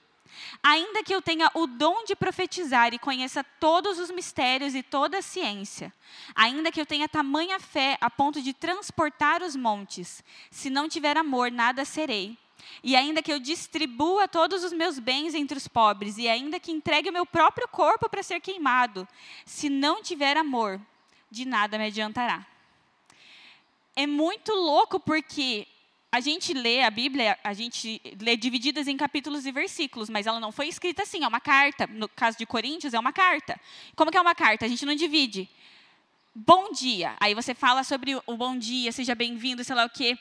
Ainda 0.62 1.02
que 1.02 1.14
eu 1.14 1.20
tenha 1.20 1.50
o 1.54 1.66
dom 1.66 2.04
de 2.04 2.14
profetizar 2.14 2.94
e 2.94 2.98
conheça 2.98 3.44
todos 3.58 3.98
os 3.98 4.10
mistérios 4.10 4.74
e 4.74 4.82
toda 4.82 5.18
a 5.18 5.22
ciência, 5.22 5.92
ainda 6.34 6.70
que 6.70 6.80
eu 6.80 6.86
tenha 6.86 7.08
tamanha 7.08 7.58
fé 7.58 7.98
a 8.00 8.08
ponto 8.08 8.40
de 8.40 8.52
transportar 8.52 9.42
os 9.42 9.56
montes, 9.56 10.22
se 10.50 10.70
não 10.70 10.88
tiver 10.88 11.16
amor, 11.16 11.50
nada 11.50 11.84
serei. 11.84 12.36
E 12.82 12.96
ainda 12.96 13.22
que 13.22 13.32
eu 13.32 13.38
distribua 13.38 14.28
todos 14.28 14.64
os 14.64 14.72
meus 14.72 14.98
bens 14.98 15.34
entre 15.34 15.58
os 15.58 15.68
pobres, 15.68 16.16
e 16.16 16.28
ainda 16.28 16.60
que 16.60 16.72
entregue 16.72 17.10
o 17.10 17.12
meu 17.12 17.26
próprio 17.26 17.68
corpo 17.68 18.08
para 18.08 18.22
ser 18.22 18.40
queimado, 18.40 19.06
se 19.44 19.68
não 19.68 20.02
tiver 20.02 20.36
amor, 20.36 20.80
de 21.30 21.44
nada 21.44 21.78
me 21.78 21.86
adiantará. 21.86 22.46
É 23.94 24.06
muito 24.06 24.52
louco 24.54 24.98
porque 24.98 25.66
a 26.14 26.21
gente 26.21 26.52
lê 26.52 26.83
a 26.83 26.90
Bíblia, 26.90 27.38
a 27.42 27.54
gente 27.54 27.99
lê 28.21 28.37
divididas 28.37 28.87
em 28.87 28.99
capítulos 28.99 29.47
e 29.47 29.50
versículos, 29.50 30.11
mas 30.11 30.26
ela 30.26 30.38
não 30.38 30.52
foi 30.52 30.69
escrita 30.69 31.04
assim, 31.04 31.25
é 31.25 31.26
uma 31.26 31.40
carta. 31.40 31.87
No 31.87 32.07
caso 32.07 32.37
de 32.37 32.45
Coríntios, 32.45 32.92
é 32.92 32.99
uma 32.99 33.14
carta. 33.14 33.59
Como 33.97 34.11
que 34.11 34.19
é 34.19 34.21
uma 34.21 34.35
carta? 34.35 34.66
A 34.66 34.69
gente 34.69 34.85
não 34.85 34.95
divide. 34.95 35.49
Bom 36.35 36.71
dia. 36.71 37.16
Aí 37.19 37.33
você 37.33 37.54
fala 37.54 37.83
sobre 37.83 38.14
o 38.26 38.37
bom 38.37 38.59
dia, 38.59 38.92
seja 38.92 39.14
bem-vindo, 39.14 39.64
sei 39.64 39.75
lá 39.75 39.87
o 39.87 39.90
quê. 39.90 40.19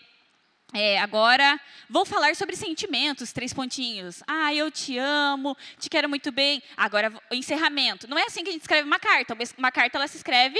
É, 0.74 0.98
agora, 0.98 1.60
vou 1.89 2.05
falar 2.05 2.38
sobre 2.38 2.55
sentimentos, 2.55 3.33
três 3.33 3.53
pontinhos. 3.53 4.24
Ah, 4.25 4.55
eu 4.55 4.71
te 4.71 4.98
amo, 4.98 5.57
te 5.77 5.89
quero 5.89 6.07
muito 6.07 6.31
bem. 6.31 6.63
Agora, 6.77 7.12
encerramento. 7.33 8.07
Não 8.07 8.17
é 8.17 8.24
assim 8.24 8.45
que 8.45 8.50
a 8.50 8.53
gente 8.53 8.62
escreve 8.62 8.88
uma 8.88 9.00
carta. 9.00 9.38
Uma 9.57 9.74
carta, 9.74 9.98
ela 9.98 10.07
se 10.07 10.15
escreve 10.15 10.57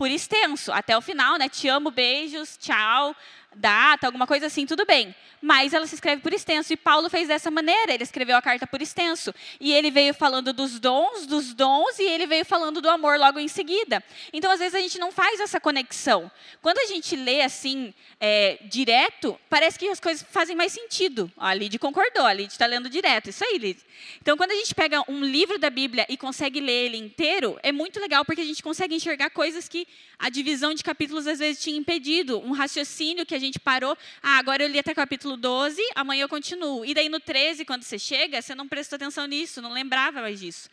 por 0.00 0.10
extenso, 0.10 0.72
até 0.72 0.96
o 0.96 1.02
final, 1.02 1.36
né? 1.36 1.46
Te 1.46 1.68
amo, 1.68 1.90
beijos, 1.90 2.56
tchau, 2.56 3.14
data, 3.54 4.06
alguma 4.06 4.26
coisa 4.26 4.46
assim, 4.46 4.66
tudo 4.66 4.84
bem. 4.84 5.14
Mas 5.42 5.72
ela 5.72 5.86
se 5.86 5.94
escreve 5.94 6.20
por 6.20 6.32
extenso. 6.32 6.72
E 6.72 6.76
Paulo 6.76 7.08
fez 7.08 7.28
dessa 7.28 7.50
maneira, 7.50 7.94
ele 7.94 8.02
escreveu 8.02 8.36
a 8.36 8.42
carta 8.42 8.66
por 8.66 8.82
extenso. 8.82 9.34
E 9.58 9.72
ele 9.72 9.90
veio 9.90 10.12
falando 10.12 10.52
dos 10.52 10.78
dons, 10.78 11.26
dos 11.26 11.54
dons, 11.54 11.98
e 11.98 12.02
ele 12.02 12.26
veio 12.26 12.44
falando 12.44 12.80
do 12.80 12.90
amor 12.90 13.18
logo 13.18 13.38
em 13.38 13.48
seguida. 13.48 14.04
Então, 14.32 14.50
às 14.50 14.58
vezes, 14.58 14.74
a 14.74 14.80
gente 14.80 14.98
não 14.98 15.10
faz 15.10 15.40
essa 15.40 15.58
conexão. 15.58 16.30
Quando 16.60 16.78
a 16.78 16.86
gente 16.86 17.16
lê 17.16 17.40
assim, 17.40 17.94
é, 18.20 18.58
direto, 18.64 19.38
parece 19.48 19.78
que 19.78 19.88
as 19.88 19.98
coisas 19.98 20.26
fazem 20.30 20.54
mais 20.54 20.72
sentido. 20.72 21.30
Ó, 21.36 21.44
a 21.44 21.54
Lid 21.54 21.78
concordou, 21.78 22.24
a 22.24 22.32
Lid 22.32 22.50
está 22.52 22.66
lendo 22.66 22.90
direto. 22.90 23.30
Isso 23.30 23.44
aí, 23.44 23.56
Lid. 23.56 23.80
Então, 24.20 24.36
quando 24.36 24.50
a 24.50 24.56
gente 24.56 24.74
pega 24.74 25.02
um 25.08 25.24
livro 25.24 25.58
da 25.58 25.70
Bíblia 25.70 26.06
e 26.08 26.16
consegue 26.16 26.60
ler 26.60 26.86
ele 26.86 26.98
inteiro, 26.98 27.58
é 27.62 27.72
muito 27.72 27.98
legal, 27.98 28.24
porque 28.24 28.42
a 28.42 28.44
gente 28.44 28.62
consegue 28.62 28.94
enxergar 28.94 29.30
coisas 29.30 29.68
que 29.68 29.88
a 30.18 30.28
divisão 30.28 30.74
de 30.74 30.84
capítulos 30.84 31.26
às 31.26 31.38
vezes 31.38 31.62
tinha 31.62 31.78
impedido. 31.78 32.38
Um 32.40 32.52
raciocínio 32.52 33.24
que 33.24 33.34
a 33.34 33.38
gente 33.40 33.58
parou. 33.58 33.96
Ah, 34.22 34.38
agora 34.38 34.62
eu 34.62 34.68
li 34.68 34.78
até 34.78 34.94
capítulo 34.94 35.36
12, 35.36 35.82
amanhã 35.94 36.22
eu 36.22 36.28
continuo. 36.28 36.84
E 36.84 36.94
daí 36.94 37.08
no 37.08 37.18
13, 37.18 37.64
quando 37.64 37.82
você 37.82 37.98
chega, 37.98 38.40
você 38.40 38.54
não 38.54 38.68
prestou 38.68 38.96
atenção 38.96 39.26
nisso, 39.26 39.60
não 39.60 39.72
lembrava 39.72 40.20
mais 40.20 40.38
disso. 40.38 40.68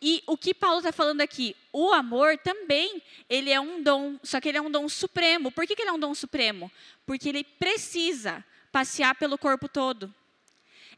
E 0.00 0.22
o 0.26 0.36
que 0.36 0.52
Paulo 0.52 0.78
está 0.78 0.92
falando 0.92 1.20
aqui? 1.20 1.56
O 1.72 1.92
amor 1.92 2.38
também, 2.38 3.02
ele 3.28 3.50
é 3.50 3.60
um 3.60 3.82
dom, 3.82 4.18
só 4.22 4.40
que 4.40 4.48
ele 4.48 4.58
é 4.58 4.62
um 4.62 4.70
dom 4.70 4.88
supremo. 4.88 5.50
Por 5.50 5.66
que, 5.66 5.74
que 5.74 5.82
ele 5.82 5.90
é 5.90 5.92
um 5.92 5.98
dom 5.98 6.14
supremo? 6.14 6.70
Porque 7.06 7.28
ele 7.28 7.42
precisa 7.42 8.44
passear 8.70 9.14
pelo 9.16 9.36
corpo 9.36 9.68
todo. 9.68 10.14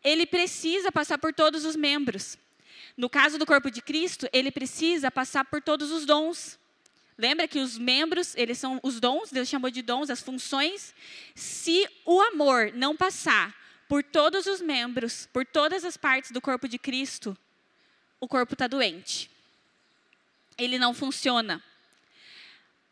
Ele 0.05 0.27
precisa 0.27 0.93
passar 0.93 1.19
por 1.19 1.33
todos 1.33 1.65
os 1.65 1.77
membros. 1.77 2.39
No 2.97 3.09
caso 3.09 3.39
do 3.39 3.47
corpo 3.47 3.71
de 3.71 3.81
Cristo, 3.81 4.29
ele 4.33 4.51
precisa 4.51 5.11
passar 5.11 5.47
por 5.47 5.63
todos 5.63 5.91
os 5.91 6.05
dons. 6.05 6.60
Lembra 7.21 7.47
que 7.47 7.59
os 7.59 7.77
membros, 7.77 8.35
eles 8.35 8.57
são 8.57 8.81
os 8.83 8.99
dons, 8.99 9.31
Deus 9.31 9.47
chamou 9.47 9.71
de 9.71 9.83
dons, 9.83 10.09
as 10.09 10.23
funções. 10.23 10.95
Se 11.35 11.87
o 12.07 12.19
amor 12.19 12.73
não 12.73 12.97
passar 12.97 13.55
por 13.87 14.03
todos 14.03 14.47
os 14.47 14.63
membros, 14.63 15.29
por 15.31 15.45
todas 15.45 15.85
as 15.85 15.99
partes 15.99 16.31
do 16.31 16.41
corpo 16.41 16.67
de 16.67 16.79
Cristo, 16.79 17.37
o 18.19 18.27
corpo 18.27 18.55
está 18.55 18.67
doente. 18.67 19.31
Ele 20.57 20.79
não 20.79 20.95
funciona. 20.95 21.63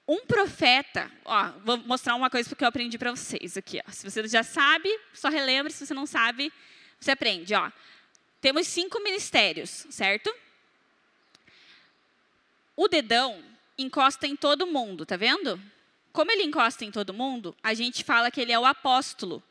Um 0.06 0.26
profeta, 0.26 1.10
ó, 1.24 1.50
vou 1.64 1.78
mostrar 1.78 2.14
uma 2.14 2.28
coisa 2.28 2.54
que 2.54 2.62
eu 2.62 2.68
aprendi 2.68 2.98
para 2.98 3.12
vocês 3.12 3.56
aqui. 3.56 3.80
Ó. 3.88 3.90
Se 3.90 4.10
você 4.10 4.28
já 4.28 4.42
sabe, 4.42 4.90
só 5.14 5.30
relembre. 5.30 5.72
Se 5.72 5.86
você 5.86 5.94
não 5.94 6.04
sabe, 6.04 6.52
você 7.00 7.12
aprende. 7.12 7.54
Ó. 7.54 7.72
Temos 8.42 8.66
cinco 8.66 9.02
ministérios, 9.02 9.86
certo? 9.88 10.30
O 12.76 12.88
dedão 12.88 13.42
encosta 13.78 14.26
em 14.26 14.34
todo 14.34 14.66
mundo, 14.66 15.06
tá 15.06 15.16
vendo? 15.16 15.60
Como 16.12 16.30
ele 16.32 16.42
encosta 16.42 16.84
em 16.84 16.90
todo 16.90 17.14
mundo, 17.14 17.54
a 17.62 17.74
gente 17.74 18.02
fala 18.02 18.30
que 18.30 18.40
ele 18.40 18.52
é 18.52 18.58
o 18.58 18.66
apóstolo. 18.66 19.42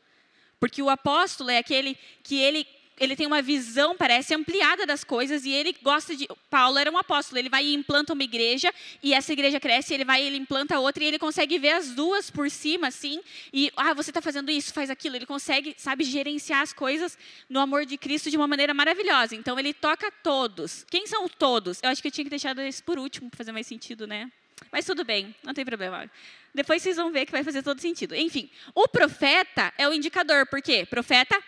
Porque 0.60 0.82
o 0.82 0.90
apóstolo 0.90 1.50
é 1.50 1.58
aquele 1.58 1.96
que 2.22 2.38
ele 2.38 2.66
ele 3.00 3.16
tem 3.16 3.26
uma 3.26 3.42
visão, 3.42 3.96
parece, 3.96 4.34
ampliada 4.34 4.86
das 4.86 5.04
coisas 5.04 5.44
e 5.44 5.50
ele 5.50 5.74
gosta 5.82 6.14
de. 6.14 6.28
Paulo 6.50 6.78
era 6.78 6.90
um 6.90 6.98
apóstolo, 6.98 7.38
ele 7.38 7.48
vai 7.48 7.64
e 7.64 7.74
implanta 7.74 8.12
uma 8.12 8.22
igreja 8.22 8.72
e 9.02 9.14
essa 9.14 9.32
igreja 9.32 9.60
cresce, 9.60 9.94
ele 9.94 10.04
vai 10.04 10.22
e 10.22 10.26
ele 10.26 10.36
implanta 10.36 10.78
outra 10.78 11.02
e 11.02 11.06
ele 11.06 11.18
consegue 11.18 11.58
ver 11.58 11.70
as 11.70 11.90
duas 11.90 12.30
por 12.30 12.50
cima, 12.50 12.88
assim, 12.88 13.20
e, 13.52 13.72
ah, 13.76 13.94
você 13.94 14.10
está 14.10 14.20
fazendo 14.20 14.50
isso, 14.50 14.72
faz 14.72 14.90
aquilo. 14.90 15.16
Ele 15.16 15.26
consegue, 15.26 15.74
sabe, 15.78 16.04
gerenciar 16.04 16.62
as 16.62 16.72
coisas 16.72 17.18
no 17.48 17.60
amor 17.60 17.86
de 17.86 17.96
Cristo 17.96 18.30
de 18.30 18.36
uma 18.36 18.46
maneira 18.46 18.74
maravilhosa. 18.74 19.34
Então, 19.34 19.58
ele 19.58 19.72
toca 19.72 20.10
todos. 20.22 20.84
Quem 20.90 21.06
são 21.06 21.28
todos? 21.28 21.80
Eu 21.82 21.90
acho 21.90 22.02
que 22.02 22.08
eu 22.08 22.12
tinha 22.12 22.24
que 22.24 22.30
deixar 22.30 22.56
esse 22.58 22.82
por 22.82 22.98
último 22.98 23.30
para 23.30 23.38
fazer 23.38 23.52
mais 23.52 23.66
sentido, 23.66 24.06
né? 24.06 24.30
Mas 24.72 24.84
tudo 24.84 25.04
bem, 25.04 25.34
não 25.42 25.54
tem 25.54 25.64
problema. 25.64 26.10
Depois 26.54 26.82
vocês 26.82 26.96
vão 26.96 27.12
ver 27.12 27.26
que 27.26 27.32
vai 27.32 27.44
fazer 27.44 27.62
todo 27.62 27.80
sentido. 27.80 28.14
Enfim, 28.14 28.50
o 28.74 28.88
profeta 28.88 29.72
é 29.78 29.88
o 29.88 29.92
indicador, 29.92 30.46
por 30.46 30.60
quê? 30.60 30.86
Profeta 30.88 31.40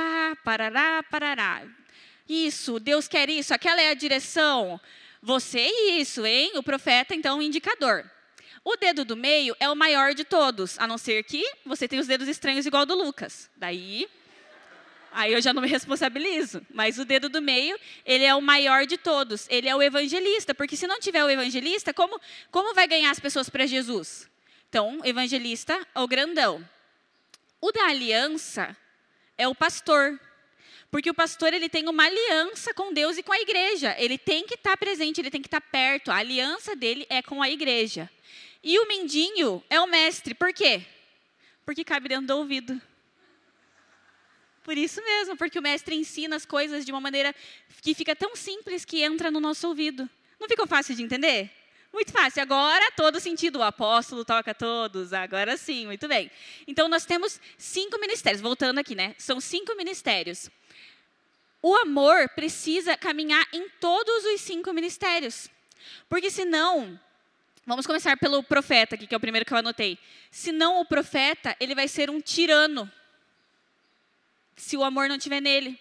pá, 0.00 0.36
parará, 0.42 1.02
parará. 1.02 1.62
Isso, 2.28 2.78
Deus 2.80 3.06
quer 3.06 3.28
isso, 3.28 3.52
aquela 3.52 3.80
é 3.80 3.90
a 3.90 3.94
direção. 3.94 4.80
Você 5.22 5.60
isso, 5.98 6.24
hein? 6.24 6.52
O 6.54 6.62
profeta, 6.62 7.14
então, 7.14 7.38
o 7.38 7.42
indicador. 7.42 8.08
O 8.64 8.76
dedo 8.76 9.04
do 9.04 9.16
meio 9.16 9.54
é 9.58 9.68
o 9.68 9.76
maior 9.76 10.14
de 10.14 10.24
todos, 10.24 10.78
a 10.78 10.86
não 10.86 10.96
ser 10.96 11.24
que 11.24 11.44
você 11.64 11.86
tenha 11.88 12.00
os 12.00 12.06
dedos 12.08 12.28
estranhos 12.28 12.66
igual 12.66 12.86
do 12.86 12.94
Lucas. 12.94 13.50
Daí, 13.56 14.08
aí 15.12 15.32
eu 15.32 15.42
já 15.42 15.52
não 15.52 15.62
me 15.62 15.68
responsabilizo. 15.68 16.64
Mas 16.72 16.98
o 16.98 17.04
dedo 17.04 17.28
do 17.28 17.42
meio, 17.42 17.78
ele 18.04 18.24
é 18.24 18.34
o 18.34 18.40
maior 18.40 18.86
de 18.86 18.96
todos. 18.96 19.46
Ele 19.50 19.68
é 19.68 19.74
o 19.74 19.82
evangelista, 19.82 20.54
porque 20.54 20.76
se 20.76 20.86
não 20.86 21.00
tiver 21.00 21.24
o 21.24 21.30
evangelista, 21.30 21.92
como, 21.92 22.20
como 22.50 22.74
vai 22.74 22.86
ganhar 22.86 23.10
as 23.10 23.20
pessoas 23.20 23.48
para 23.48 23.66
Jesus? 23.66 24.28
Então, 24.68 25.00
evangelista, 25.04 25.86
o 25.94 26.06
grandão. 26.06 26.66
O 27.60 27.72
da 27.72 27.86
aliança 27.86 28.76
é 29.40 29.48
o 29.48 29.54
pastor. 29.54 30.20
Porque 30.90 31.08
o 31.08 31.14
pastor 31.14 31.54
ele 31.54 31.68
tem 31.68 31.88
uma 31.88 32.04
aliança 32.04 32.74
com 32.74 32.92
Deus 32.92 33.16
e 33.16 33.22
com 33.22 33.32
a 33.32 33.40
igreja. 33.40 33.94
Ele 33.98 34.18
tem 34.18 34.44
que 34.44 34.54
estar 34.54 34.76
presente, 34.76 35.20
ele 35.20 35.30
tem 35.30 35.40
que 35.40 35.46
estar 35.46 35.60
perto. 35.60 36.10
A 36.10 36.16
aliança 36.16 36.76
dele 36.76 37.06
é 37.08 37.22
com 37.22 37.40
a 37.40 37.48
igreja. 37.48 38.10
E 38.62 38.78
o 38.78 38.86
mindinho 38.86 39.64
é 39.70 39.80
o 39.80 39.86
mestre. 39.86 40.34
Por 40.34 40.52
quê? 40.52 40.84
Porque 41.64 41.84
cabe 41.84 42.08
dentro 42.08 42.26
do 42.26 42.36
ouvido. 42.36 42.80
Por 44.62 44.76
isso 44.76 45.02
mesmo, 45.02 45.36
porque 45.36 45.58
o 45.58 45.62
mestre 45.62 45.94
ensina 45.94 46.36
as 46.36 46.44
coisas 46.44 46.84
de 46.84 46.92
uma 46.92 47.00
maneira 47.00 47.34
que 47.80 47.94
fica 47.94 48.14
tão 48.14 48.36
simples 48.36 48.84
que 48.84 49.02
entra 49.02 49.30
no 49.30 49.40
nosso 49.40 49.66
ouvido. 49.68 50.08
Não 50.38 50.48
ficou 50.48 50.66
fácil 50.66 50.94
de 50.94 51.02
entender? 51.02 51.50
Muito 51.92 52.12
fácil. 52.12 52.42
Agora, 52.42 52.90
todo 52.92 53.20
sentido. 53.20 53.58
O 53.58 53.62
apóstolo 53.62 54.24
toca 54.24 54.54
todos. 54.54 55.12
Agora 55.12 55.56
sim, 55.56 55.86
muito 55.86 56.06
bem. 56.06 56.30
Então, 56.66 56.88
nós 56.88 57.04
temos 57.04 57.40
cinco 57.58 57.98
ministérios. 57.98 58.40
Voltando 58.40 58.78
aqui, 58.78 58.94
né? 58.94 59.14
São 59.18 59.40
cinco 59.40 59.74
ministérios. 59.76 60.48
O 61.62 61.76
amor 61.76 62.28
precisa 62.30 62.96
caminhar 62.96 63.46
em 63.52 63.68
todos 63.80 64.24
os 64.24 64.40
cinco 64.40 64.72
ministérios. 64.72 65.50
Porque 66.08 66.30
senão, 66.30 66.98
vamos 67.66 67.86
começar 67.86 68.16
pelo 68.16 68.42
profeta 68.42 68.94
aqui, 68.94 69.06
que 69.06 69.14
é 69.14 69.16
o 69.16 69.20
primeiro 69.20 69.44
que 69.44 69.52
eu 69.52 69.58
anotei. 69.58 69.98
Senão 70.30 70.80
o 70.80 70.86
profeta, 70.86 71.56
ele 71.60 71.74
vai 71.74 71.88
ser 71.88 72.08
um 72.08 72.20
tirano. 72.20 72.90
Se 74.56 74.76
o 74.76 74.84
amor 74.84 75.08
não 75.08 75.16
estiver 75.16 75.40
nele. 75.40 75.78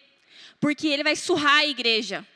Porque 0.60 0.88
ele 0.88 1.04
vai 1.04 1.16
surrar 1.16 1.60
a 1.60 1.66
igreja. 1.66 2.28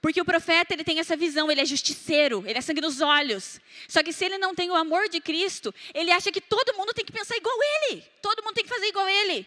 Porque 0.00 0.20
o 0.20 0.24
profeta, 0.24 0.72
ele 0.72 0.82
tem 0.82 0.98
essa 0.98 1.14
visão, 1.14 1.50
ele 1.50 1.60
é 1.60 1.64
justiceiro, 1.64 2.42
ele 2.46 2.58
é 2.58 2.62
sangue 2.62 2.80
nos 2.80 3.02
olhos. 3.02 3.60
Só 3.86 4.02
que 4.02 4.12
se 4.12 4.24
ele 4.24 4.38
não 4.38 4.54
tem 4.54 4.70
o 4.70 4.74
amor 4.74 5.08
de 5.10 5.20
Cristo, 5.20 5.74
ele 5.92 6.10
acha 6.10 6.32
que 6.32 6.40
todo 6.40 6.74
mundo 6.74 6.94
tem 6.94 7.04
que 7.04 7.12
pensar 7.12 7.36
igual 7.36 7.56
ele. 7.62 8.02
Todo 8.22 8.42
mundo 8.42 8.54
tem 8.54 8.64
que 8.64 8.70
fazer 8.70 8.86
igual 8.86 9.06
ele. 9.06 9.46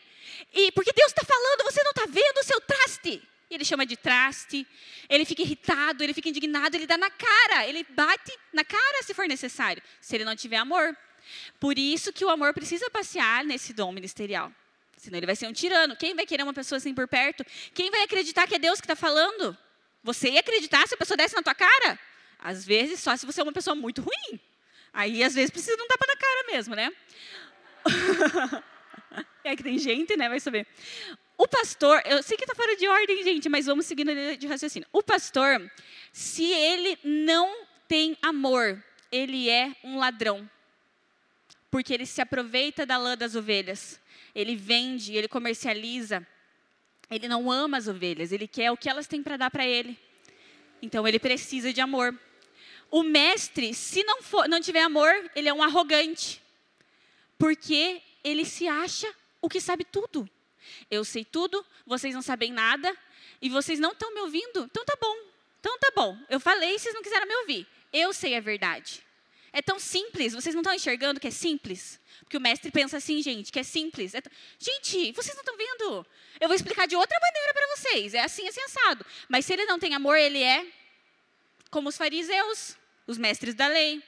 E 0.54 0.72
porque 0.74 0.94
Deus 0.94 1.12
está 1.12 1.24
falando, 1.26 1.64
você 1.64 1.82
não 1.84 1.90
está 1.90 2.06
vendo 2.06 2.38
o 2.40 2.44
seu 2.44 2.62
traste. 2.62 3.22
ele 3.50 3.66
chama 3.66 3.86
de 3.86 3.98
traste, 3.98 4.66
ele 5.10 5.26
fica 5.26 5.42
irritado, 5.42 6.04
ele 6.04 6.14
fica 6.14 6.30
indignado, 6.30 6.76
ele 6.76 6.88
dá 6.88 6.98
na 6.98 7.10
cara, 7.10 7.68
ele 7.68 7.84
bate 7.90 8.32
na 8.52 8.64
cara 8.64 9.04
se 9.04 9.14
for 9.14 9.28
necessário, 9.28 9.82
se 10.02 10.16
ele 10.16 10.24
não 10.24 10.36
tiver 10.36 10.58
amor. 10.58 10.96
Por 11.60 11.80
isso 11.80 12.14
que 12.14 12.26
o 12.26 12.30
amor 12.30 12.54
precisa 12.54 12.90
passear 12.92 13.44
nesse 13.44 13.74
dom 13.74 13.92
ministerial. 13.92 14.52
Senão 14.98 15.18
ele 15.18 15.26
vai 15.26 15.36
ser 15.36 15.48
um 15.48 15.54
tirano. 15.54 15.96
Quem 15.96 16.16
vai 16.16 16.26
querer 16.26 16.44
uma 16.44 16.54
pessoa 16.54 16.78
assim 16.78 16.94
por 16.94 17.08
perto? 17.08 17.44
Quem 17.74 17.90
vai 17.90 18.04
acreditar 18.04 18.48
que 18.48 18.56
é 18.56 18.60
Deus 18.60 18.80
que 18.80 18.86
está 18.86 18.96
falando? 18.96 19.58
Você 20.04 20.30
ia 20.30 20.42
acreditar 20.42 20.88
se 20.88 20.96
a 20.96 20.98
pessoa 20.98 21.16
desse 21.16 21.36
na 21.36 21.42
tua 21.42 21.56
cara? 21.56 21.98
Às 22.38 22.66
vezes, 22.66 23.00
só 23.00 23.16
se 23.16 23.26
você 23.26 23.40
é 23.40 23.44
uma 23.44 23.54
pessoa 23.54 23.74
muito 23.74 24.02
ruim. 24.02 24.40
Aí, 24.92 25.24
às 25.24 25.34
vezes, 25.34 25.50
precisa 25.50 25.78
de 25.78 25.82
um 25.82 25.88
tapa 25.88 26.06
na 26.06 26.16
cara 26.16 26.48
mesmo, 26.52 26.76
né? 26.76 26.92
é 29.44 29.56
que 29.56 29.64
tem 29.64 29.80
gente, 29.80 30.18
né? 30.18 30.28
Vai 30.28 30.40
saber. 30.40 30.68
O 31.38 31.48
pastor, 31.48 32.02
eu 32.06 32.22
sei 32.22 32.38
que 32.38 32.44
está 32.44 32.54
fora 32.54 32.76
de 32.76 32.88
ordem, 32.88 33.24
gente, 33.24 33.50
mas 33.50 33.66
vamos 33.66 33.86
seguindo 33.86 34.12
de 34.38 34.46
raciocínio. 34.46 34.88
O 34.92 35.02
pastor, 35.02 35.72
se 36.12 36.46
ele 36.46 36.98
não 37.04 37.66
tem 37.88 38.18
amor, 38.22 38.84
ele 39.12 39.50
é 39.50 39.74
um 39.84 39.98
ladrão. 39.98 40.50
Porque 41.72 41.94
ele 41.94 42.06
se 42.06 42.22
aproveita 42.22 42.86
da 42.86 42.98
lã 42.98 43.18
das 43.18 43.36
ovelhas. 43.36 44.00
Ele 44.36 44.56
vende, 44.56 45.16
ele 45.16 45.28
comercializa. 45.28 46.26
Ele 47.10 47.28
não 47.28 47.52
ama 47.52 47.78
as 47.78 47.88
ovelhas, 47.88 48.32
ele 48.32 48.48
quer 48.48 48.72
o 48.72 48.78
que 48.78 48.90
elas 48.90 49.08
têm 49.08 49.22
para 49.22 49.38
dar 49.38 49.52
para 49.52 49.66
ele. 49.66 49.98
Então 50.82 51.08
ele 51.08 51.20
precisa 51.20 51.72
de 51.72 51.82
amor. 51.82 52.18
O 52.90 53.04
mestre, 53.04 53.74
se 53.74 54.04
não, 54.04 54.22
for, 54.22 54.48
não 54.48 54.62
tiver 54.62 54.82
amor, 54.82 55.12
ele 55.36 55.50
é 55.50 55.54
um 55.54 55.64
arrogante. 55.64 56.42
Porque 57.38 58.02
ele 58.24 58.46
se 58.46 58.68
acha 58.68 59.12
o 59.42 59.50
que 59.50 59.60
sabe 59.60 59.84
tudo. 59.84 60.30
Eu 60.90 61.04
sei 61.04 61.26
tudo, 61.26 61.66
vocês 61.86 62.16
não 62.16 62.22
sabem 62.22 62.52
nada, 62.52 62.96
e 63.42 63.50
vocês 63.50 63.80
não 63.80 63.92
estão 63.92 64.14
me 64.14 64.22
ouvindo? 64.22 64.64
Então 64.64 64.86
tá 64.86 64.98
bom. 65.00 65.18
Então 65.60 65.78
tá 65.78 65.92
bom. 65.96 66.18
Eu 66.30 66.40
falei, 66.40 66.80
vocês 66.80 66.96
não 66.96 67.04
quiseram 67.04 67.28
me 67.28 67.36
ouvir. 67.38 67.68
Eu 67.92 68.14
sei 68.14 68.36
a 68.36 68.40
verdade. 68.40 69.03
É 69.54 69.62
tão 69.62 69.80
simples, 69.80 70.34
vocês 70.34 70.56
não 70.56 70.62
estão 70.62 70.74
enxergando 70.74 71.20
que 71.20 71.28
é 71.28 71.32
simples? 71.32 72.00
Porque 72.22 72.36
o 72.36 72.42
mestre 72.42 72.72
pensa 72.72 72.98
assim, 72.98 73.22
gente, 73.22 73.52
que 73.52 73.60
é 73.60 73.64
simples. 73.64 74.16
É 74.16 74.22
t... 74.22 74.30
Gente, 74.58 75.12
vocês 75.12 75.36
não 75.36 75.42
estão 75.42 75.56
vendo? 75.56 76.06
Eu 76.42 76.48
vou 76.48 76.56
explicar 76.56 76.88
de 76.88 76.96
outra 76.96 77.18
maneira 77.22 77.54
para 77.54 77.68
vocês. 77.76 78.16
É 78.16 78.22
assim, 78.22 78.48
é 78.48 78.52
sensado. 78.52 79.06
Mas 79.30 79.46
se 79.46 79.54
ele 79.54 79.66
não 79.66 79.78
tem 79.78 79.94
amor, 79.94 80.18
ele 80.18 80.42
é 80.42 80.66
como 81.70 81.90
os 81.90 81.96
fariseus 81.98 82.76
os 83.06 83.18
mestres 83.18 83.54
da 83.54 83.68
lei. 83.68 84.02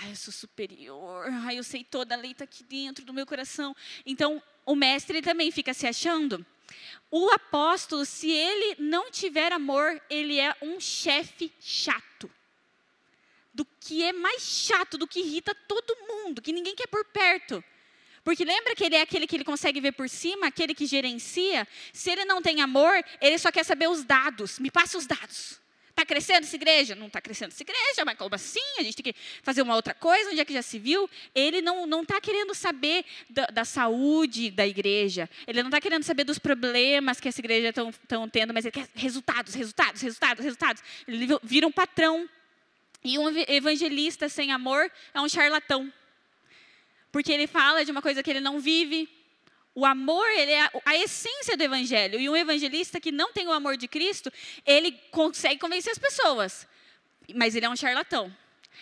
Ai, 0.00 0.10
eu 0.12 0.16
sou 0.16 0.32
superior. 0.32 1.26
Ai, 1.44 1.58
eu 1.58 1.64
sei 1.64 1.82
toda 1.82 2.14
a 2.14 2.18
lei 2.18 2.32
está 2.32 2.44
aqui 2.44 2.62
dentro 2.64 3.04
do 3.04 3.14
meu 3.14 3.26
coração. 3.26 3.74
Então, 4.04 4.42
o 4.64 4.76
mestre 4.76 5.22
também 5.22 5.50
fica 5.50 5.72
se 5.72 5.86
achando. 5.86 6.44
O 7.10 7.30
apóstolo, 7.30 8.04
se 8.04 8.30
ele 8.30 8.76
não 8.78 9.10
tiver 9.10 9.52
amor, 9.52 10.00
ele 10.10 10.38
é 10.38 10.54
um 10.60 10.78
chefe 10.78 11.52
chato. 11.60 12.30
Que 13.86 14.02
é 14.02 14.12
mais 14.12 14.42
chato, 14.42 14.98
do 14.98 15.06
que 15.06 15.20
irrita 15.20 15.54
todo 15.68 15.96
mundo, 16.08 16.42
que 16.42 16.52
ninguém 16.52 16.74
quer 16.74 16.88
por 16.88 17.04
perto. 17.04 17.62
Porque 18.24 18.44
lembra 18.44 18.74
que 18.74 18.82
ele 18.82 18.96
é 18.96 19.02
aquele 19.02 19.26
que 19.26 19.36
ele 19.36 19.44
consegue 19.44 19.80
ver 19.80 19.92
por 19.92 20.08
cima, 20.08 20.48
aquele 20.48 20.74
que 20.74 20.84
gerencia? 20.84 21.66
Se 21.92 22.10
ele 22.10 22.24
não 22.24 22.42
tem 22.42 22.60
amor, 22.60 22.92
ele 23.20 23.38
só 23.38 23.52
quer 23.52 23.64
saber 23.64 23.88
os 23.88 24.02
dados. 24.02 24.58
Me 24.58 24.68
passe 24.68 24.96
os 24.96 25.06
dados. 25.06 25.60
Está 25.96 26.04
crescendo 26.04 26.44
essa 26.44 26.56
igreja? 26.56 26.94
Não 26.94 27.06
está 27.06 27.22
crescendo 27.22 27.52
essa 27.52 27.62
igreja, 27.62 28.04
mas 28.04 28.18
como 28.18 28.34
assim? 28.34 28.60
A 28.78 28.82
gente 28.82 28.96
tem 28.96 29.12
que 29.12 29.18
fazer 29.42 29.62
uma 29.62 29.74
outra 29.74 29.94
coisa, 29.94 30.30
onde 30.30 30.40
é 30.40 30.44
que 30.44 30.52
já 30.52 30.60
se 30.60 30.78
viu? 30.78 31.08
Ele 31.34 31.62
não 31.62 32.02
está 32.02 32.20
querendo 32.20 32.52
saber 32.52 33.04
da, 33.30 33.46
da, 33.46 33.64
saúde 33.64 34.50
da 34.50 34.66
igreja, 34.66 35.30
ele 35.46 35.62
não 35.62 35.68
está 35.70 35.80
querendo 35.80 36.02
saber 36.02 36.24
dos 36.24 36.38
problemas 36.38 37.18
que 37.18 37.28
essa 37.28 37.40
igreja 37.40 37.70
estão 37.70 38.28
tendo, 38.28 38.52
mas 38.52 38.66
ele 38.66 38.72
quer 38.72 38.88
resultados, 38.94 39.54
resultados, 39.54 40.02
resultados, 40.02 40.44
resultados. 40.44 40.82
Ele 41.08 41.28
vira 41.42 41.66
um 41.66 41.72
patrão. 41.72 42.28
E 43.04 43.18
um 43.18 43.28
evangelista 43.48 44.28
sem 44.28 44.52
amor 44.52 44.90
é 45.14 45.20
um 45.20 45.28
charlatão. 45.28 45.92
Porque 47.12 47.32
ele 47.32 47.46
fala 47.46 47.84
de 47.84 47.90
uma 47.90 48.02
coisa 48.02 48.22
que 48.22 48.30
ele 48.30 48.40
não 48.40 48.58
vive, 48.60 49.08
o 49.76 49.84
amor, 49.84 50.26
ele 50.30 50.52
é 50.52 50.70
a, 50.86 50.96
essência 50.96 51.54
do 51.54 51.62
evangelho. 51.62 52.18
E 52.18 52.30
um 52.30 52.34
evangelista 52.34 52.98
que 52.98 53.12
não 53.12 53.30
tem 53.30 53.46
o 53.46 53.52
amor 53.52 53.76
de 53.76 53.86
Cristo, 53.86 54.32
ele 54.64 54.92
consegue 55.10 55.60
convencer 55.60 55.92
as 55.92 55.98
pessoas. 55.98 56.66
Mas 57.34 57.54
ele 57.54 57.66
é 57.66 57.68
um 57.68 57.76
charlatão. 57.76 58.34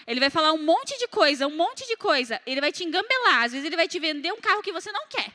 Ele 0.07 0.21
vai 0.21 0.31
falar 0.31 0.53
um 0.53 0.63
monte 0.63 0.97
de 0.99 1.09
coisa, 1.09 1.49
um 1.49 1.57
monte 1.57 1.85
de 1.87 1.97
coisa. 1.97 2.41
Ele 2.47 2.61
vai 2.61 2.71
te 2.71 2.85
engambelar. 2.85 3.43
Às 3.43 3.53
vezes 3.53 3.67
ele 3.67 3.75
vai 3.75 3.89
te 3.89 3.99
vender 3.99 4.33
um 4.33 4.41
carro 4.41 4.63
que 4.63 4.71
você 4.71 4.93
não 4.93 5.09
quer. 5.09 5.33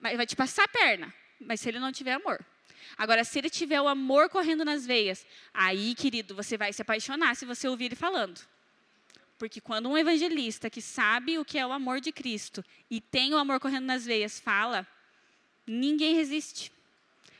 Mas 0.00 0.16
vai 0.16 0.26
te 0.26 0.34
passar 0.34 0.64
a 0.64 0.68
perna. 0.68 1.14
Mas 1.40 1.60
se 1.60 1.68
ele 1.68 1.78
não 1.78 1.92
tiver 1.92 2.14
amor. 2.14 2.44
Agora, 2.96 3.24
se 3.24 3.38
ele 3.38 3.50
tiver 3.50 3.80
o 3.80 3.88
amor 3.88 4.28
correndo 4.28 4.64
nas 4.64 4.86
veias, 4.86 5.26
aí, 5.52 5.94
querido, 5.94 6.34
você 6.34 6.56
vai 6.56 6.72
se 6.72 6.80
apaixonar 6.80 7.36
se 7.36 7.44
você 7.44 7.68
ouvir 7.68 7.86
ele 7.86 7.96
falando. 7.96 8.40
Porque 9.38 9.60
quando 9.60 9.88
um 9.88 9.98
evangelista 9.98 10.70
que 10.70 10.80
sabe 10.80 11.38
o 11.38 11.44
que 11.44 11.58
é 11.58 11.66
o 11.66 11.72
amor 11.72 12.00
de 12.00 12.10
Cristo 12.10 12.64
e 12.90 13.00
tem 13.00 13.34
o 13.34 13.38
amor 13.38 13.60
correndo 13.60 13.84
nas 13.84 14.06
veias 14.06 14.40
fala, 14.40 14.86
ninguém 15.66 16.14
resiste. 16.14 16.72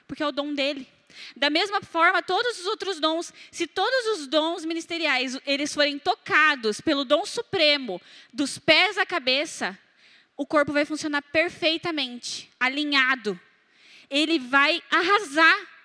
Porque 0.07 0.23
é 0.23 0.27
o 0.27 0.33
dom 0.33 0.53
dele. 0.53 0.87
Da 1.35 1.49
mesma 1.49 1.81
forma, 1.81 2.23
todos 2.23 2.61
os 2.61 2.67
outros 2.67 3.01
dons, 3.01 3.33
se 3.51 3.67
todos 3.67 4.19
os 4.19 4.27
dons 4.27 4.65
ministeriais 4.65 5.39
eles 5.47 5.73
forem 5.73 5.99
tocados 5.99 6.81
pelo 6.83 7.05
dom 7.05 7.25
supremo, 7.25 8.01
dos 8.33 8.59
pés 8.59 8.99
à 8.99 9.07
cabeça, 9.07 9.79
o 10.37 10.45
corpo 10.45 10.73
vai 10.73 10.85
funcionar 10.85 11.23
perfeitamente, 11.23 12.51
alinhado. 12.61 13.41
Ele 14.11 14.39
vai 14.39 14.83
arrasar. 14.91 15.77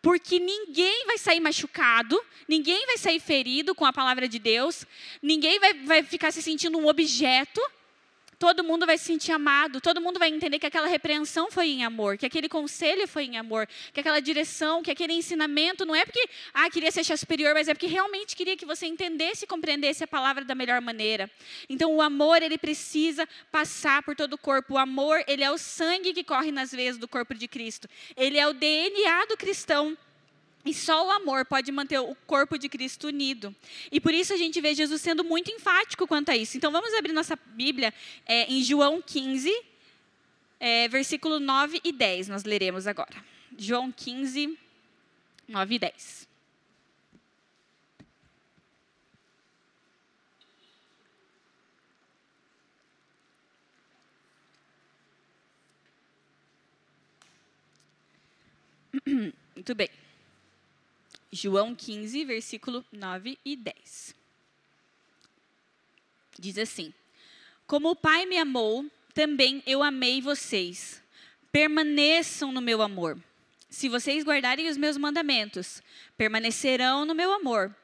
Porque 0.00 0.38
ninguém 0.38 1.06
vai 1.06 1.18
sair 1.18 1.40
machucado, 1.40 2.24
ninguém 2.46 2.86
vai 2.86 2.96
sair 2.96 3.18
ferido 3.18 3.74
com 3.74 3.84
a 3.84 3.92
palavra 3.92 4.28
de 4.28 4.38
Deus, 4.38 4.86
ninguém 5.20 5.58
vai, 5.58 5.74
vai 5.74 6.02
ficar 6.04 6.30
se 6.30 6.40
sentindo 6.40 6.78
um 6.78 6.86
objeto, 6.86 7.60
todo 8.38 8.62
mundo 8.62 8.86
vai 8.86 8.96
se 8.96 9.04
sentir 9.04 9.32
amado, 9.32 9.80
todo 9.80 10.00
mundo 10.00 10.18
vai 10.18 10.28
entender 10.28 10.58
que 10.58 10.66
aquela 10.66 10.86
repreensão 10.86 11.50
foi 11.50 11.68
em 11.68 11.84
amor, 11.84 12.16
que 12.16 12.26
aquele 12.26 12.48
conselho 12.48 13.06
foi 13.08 13.24
em 13.24 13.36
amor, 13.36 13.68
que 13.92 14.00
aquela 14.00 14.20
direção, 14.20 14.82
que 14.82 14.90
aquele 14.90 15.12
ensinamento 15.12 15.84
não 15.84 15.94
é 15.94 16.04
porque, 16.04 16.28
ah, 16.54 16.70
queria 16.70 16.90
se 16.90 17.00
achar 17.00 17.16
superior, 17.16 17.52
mas 17.54 17.68
é 17.68 17.74
porque 17.74 17.86
realmente 17.86 18.36
queria 18.36 18.56
que 18.56 18.64
você 18.64 18.86
entendesse 18.86 19.44
e 19.44 19.48
compreendesse 19.48 20.04
a 20.04 20.06
palavra 20.06 20.44
da 20.44 20.54
melhor 20.54 20.80
maneira. 20.80 21.30
Então, 21.68 21.94
o 21.94 22.00
amor, 22.00 22.42
ele 22.42 22.58
precisa 22.58 23.28
passar 23.50 24.02
por 24.02 24.14
todo 24.14 24.34
o 24.34 24.38
corpo. 24.38 24.74
O 24.74 24.78
amor, 24.78 25.24
ele 25.26 25.42
é 25.42 25.50
o 25.50 25.58
sangue 25.58 26.12
que 26.12 26.22
corre 26.22 26.52
nas 26.52 26.70
veias 26.70 26.96
do 26.96 27.08
corpo 27.08 27.34
de 27.34 27.48
Cristo. 27.48 27.88
Ele 28.16 28.38
é 28.38 28.46
o 28.46 28.52
DNA 28.52 29.24
do 29.26 29.36
cristão. 29.36 29.96
E 30.68 30.74
só 30.74 31.06
o 31.06 31.10
amor 31.10 31.46
pode 31.46 31.72
manter 31.72 31.98
o 31.98 32.14
corpo 32.26 32.58
de 32.58 32.68
Cristo 32.68 33.06
unido. 33.06 33.56
E 33.90 33.98
por 33.98 34.12
isso 34.12 34.34
a 34.34 34.36
gente 34.36 34.60
vê 34.60 34.74
Jesus 34.74 35.00
sendo 35.00 35.24
muito 35.24 35.50
enfático 35.50 36.06
quanto 36.06 36.30
a 36.30 36.36
isso. 36.36 36.58
Então 36.58 36.70
vamos 36.70 36.92
abrir 36.92 37.14
nossa 37.14 37.36
Bíblia 37.36 37.94
é, 38.26 38.44
em 38.52 38.62
João 38.62 39.00
15, 39.00 39.50
é, 40.60 40.86
versículo 40.88 41.40
9 41.40 41.80
e 41.82 41.90
10. 41.90 42.28
Nós 42.28 42.44
leremos 42.44 42.86
agora. 42.86 43.16
João 43.56 43.90
15, 43.90 44.58
9 45.48 45.74
e 45.74 45.78
10. 45.78 46.28
Muito 59.56 59.74
bem. 59.74 60.07
João 61.30 61.74
15, 61.74 62.24
versículo 62.24 62.84
9 62.90 63.38
e 63.44 63.54
10. 63.54 64.14
Diz 66.38 66.58
assim: 66.58 66.92
Como 67.66 67.90
o 67.90 67.96
Pai 67.96 68.24
me 68.24 68.38
amou, 68.38 68.86
também 69.12 69.62
eu 69.66 69.82
amei 69.82 70.22
vocês. 70.22 71.02
Permaneçam 71.52 72.52
no 72.52 72.60
meu 72.60 72.80
amor. 72.80 73.18
Se 73.68 73.88
vocês 73.88 74.24
guardarem 74.24 74.68
os 74.68 74.76
meus 74.76 74.96
mandamentos, 74.96 75.82
permanecerão 76.16 77.04
no 77.04 77.14
meu 77.14 77.32
amor. 77.32 77.74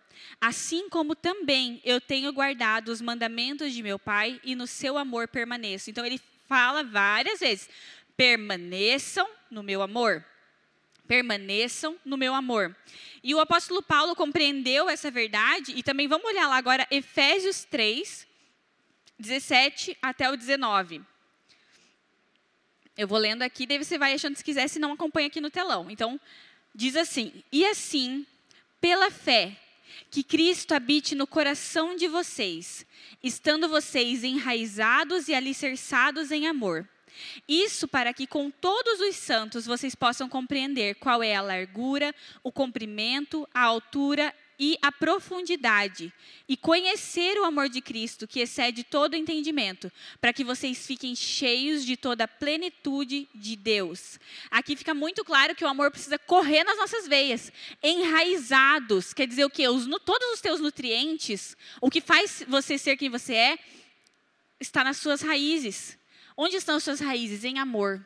Assim 0.41 0.89
como 0.89 1.15
também 1.15 1.81
eu 1.85 2.01
tenho 2.01 2.33
guardado 2.33 2.89
os 2.89 3.03
mandamentos 3.03 3.73
de 3.73 3.83
meu 3.83 3.99
Pai 3.99 4.41
e 4.43 4.55
no 4.55 4.67
seu 4.67 4.97
amor 4.97 5.29
permaneço. 5.29 5.91
Então 5.91 6.07
ele 6.07 6.21
fala 6.49 6.83
várias 6.83 7.41
vezes: 7.41 7.69
permaneçam 8.17 9.29
no 9.51 9.63
meu 9.63 9.83
amor 9.83 10.25
permaneçam 11.07 11.97
no 12.05 12.17
meu 12.17 12.35
amor. 12.35 12.75
E 13.23 13.35
o 13.35 13.41
apóstolo 13.41 13.83
Paulo 13.83 14.15
compreendeu 14.15 14.89
essa 14.89 15.11
verdade, 15.11 15.73
e 15.77 15.83
também 15.83 16.09
vamos 16.09 16.27
olhar 16.27 16.49
lá 16.49 16.57
agora 16.57 16.87
Efésios 16.91 17.65
3, 17.65 18.27
17 19.19 19.97
até 20.03 20.31
o 20.31 20.37
19. 20.37 21.03
Eu 22.97 23.09
vou 23.09 23.19
lendo 23.19 23.43
aqui, 23.43 23.67
daí 23.67 23.79
você 23.79 23.99
vai 23.99 24.15
achando 24.15 24.37
se 24.37 24.45
quiser, 24.45 24.69
se 24.69 24.79
não 24.79 24.93
acompanha 24.93 25.27
aqui 25.27 25.41
no 25.41 25.51
telão. 25.51 25.91
Então, 25.91 26.21
diz 26.75 26.95
assim: 26.97 27.43
E 27.51 27.67
assim, 27.67 28.25
pela 28.81 29.11
fé, 29.11 29.57
que 30.11 30.23
Cristo 30.23 30.75
habite 30.75 31.15
no 31.15 31.27
coração 31.27 31.97
de 31.97 32.07
vocês, 32.07 32.87
estando 33.23 33.69
vocês 33.69 34.23
enraizados 34.23 35.29
e 35.29 35.35
alicerçados 35.35 36.31
em 36.31 36.47
amor 36.47 36.89
Isso 37.49 37.87
para 37.89 38.13
que 38.13 38.27
com 38.27 38.51
todos 38.51 39.01
os 39.01 39.17
santos 39.17 39.67
vocês 39.67 39.95
possam 39.95 40.29
compreender 40.29 40.97
qual 40.97 41.23
é 41.23 41.35
a 41.35 41.43
largura, 41.43 42.15
o 42.43 42.53
comprimento, 42.53 43.49
a 43.53 43.63
altura 43.63 44.35
e 44.59 44.79
a 44.81 44.93
profundidade, 44.93 46.13
e 46.49 46.57
conhecer 46.57 47.39
o 47.39 47.45
amor 47.45 47.69
de 47.69 47.81
Cristo, 47.81 48.27
que 48.27 48.41
excede 48.41 48.85
todo 48.85 49.17
entendimento, 49.17 49.91
para 50.21 50.33
que 50.33 50.45
vocês 50.45 50.87
fiquem 50.87 51.15
cheios 51.15 51.85
de 51.85 51.97
toda 51.97 52.25
a 52.25 52.29
plenitude 52.29 53.29
de 53.35 53.57
Deus. 53.57 54.19
Aqui 54.51 54.77
fica 54.77 54.95
muito 54.95 55.25
claro 55.25 55.55
que 55.55 55.65
o 55.65 55.69
amor 55.69 55.91
precisa 55.91 56.19
correr 56.19 56.63
nas 56.65 56.79
nossas 56.79 57.09
veias, 57.09 57.53
enraizados, 57.83 59.13
quer 59.13 59.27
dizer 59.27 59.45
o 59.45 59.51
quê? 59.51 59.69
Os, 59.69 59.87
todos 60.05 60.35
os 60.35 60.41
teus 60.41 60.61
nutrientes, 60.61 61.57
o 61.81 61.91
que 61.91 62.01
faz 62.01 62.45
você 62.47 62.79
ser 62.79 62.97
quem 62.97 63.11
você 63.11 63.35
é, 63.35 63.59
está 64.61 64.85
nas 64.85 64.99
suas 64.99 65.21
raízes. 65.21 65.99
Onde 66.37 66.57
estão 66.57 66.77
as 66.77 66.85
suas 66.85 67.01
raízes? 67.01 67.45
Em 67.45 67.59
amor. 67.59 68.05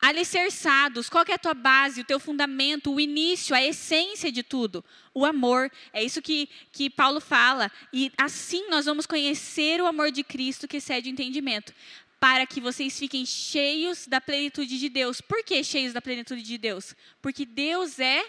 Alicerçados, 0.00 1.08
qual 1.08 1.24
é 1.28 1.34
a 1.34 1.38
tua 1.38 1.54
base, 1.54 2.00
o 2.00 2.04
teu 2.04 2.20
fundamento, 2.20 2.92
o 2.92 3.00
início, 3.00 3.54
a 3.54 3.62
essência 3.62 4.30
de 4.30 4.42
tudo? 4.42 4.84
O 5.12 5.24
amor. 5.24 5.70
É 5.92 6.02
isso 6.02 6.22
que, 6.22 6.48
que 6.72 6.88
Paulo 6.88 7.20
fala. 7.20 7.70
E 7.92 8.12
assim 8.16 8.68
nós 8.68 8.86
vamos 8.86 9.06
conhecer 9.06 9.80
o 9.80 9.86
amor 9.86 10.10
de 10.10 10.22
Cristo 10.22 10.68
que 10.68 10.76
excede 10.76 11.08
o 11.08 11.12
entendimento. 11.12 11.74
Para 12.20 12.46
que 12.46 12.60
vocês 12.60 12.98
fiquem 12.98 13.24
cheios 13.24 14.06
da 14.06 14.20
plenitude 14.20 14.78
de 14.78 14.88
Deus. 14.88 15.20
Por 15.20 15.44
que 15.44 15.62
cheios 15.62 15.92
da 15.92 16.02
plenitude 16.02 16.42
de 16.42 16.58
Deus? 16.58 16.94
Porque 17.22 17.44
Deus 17.44 17.98
é 17.98 18.24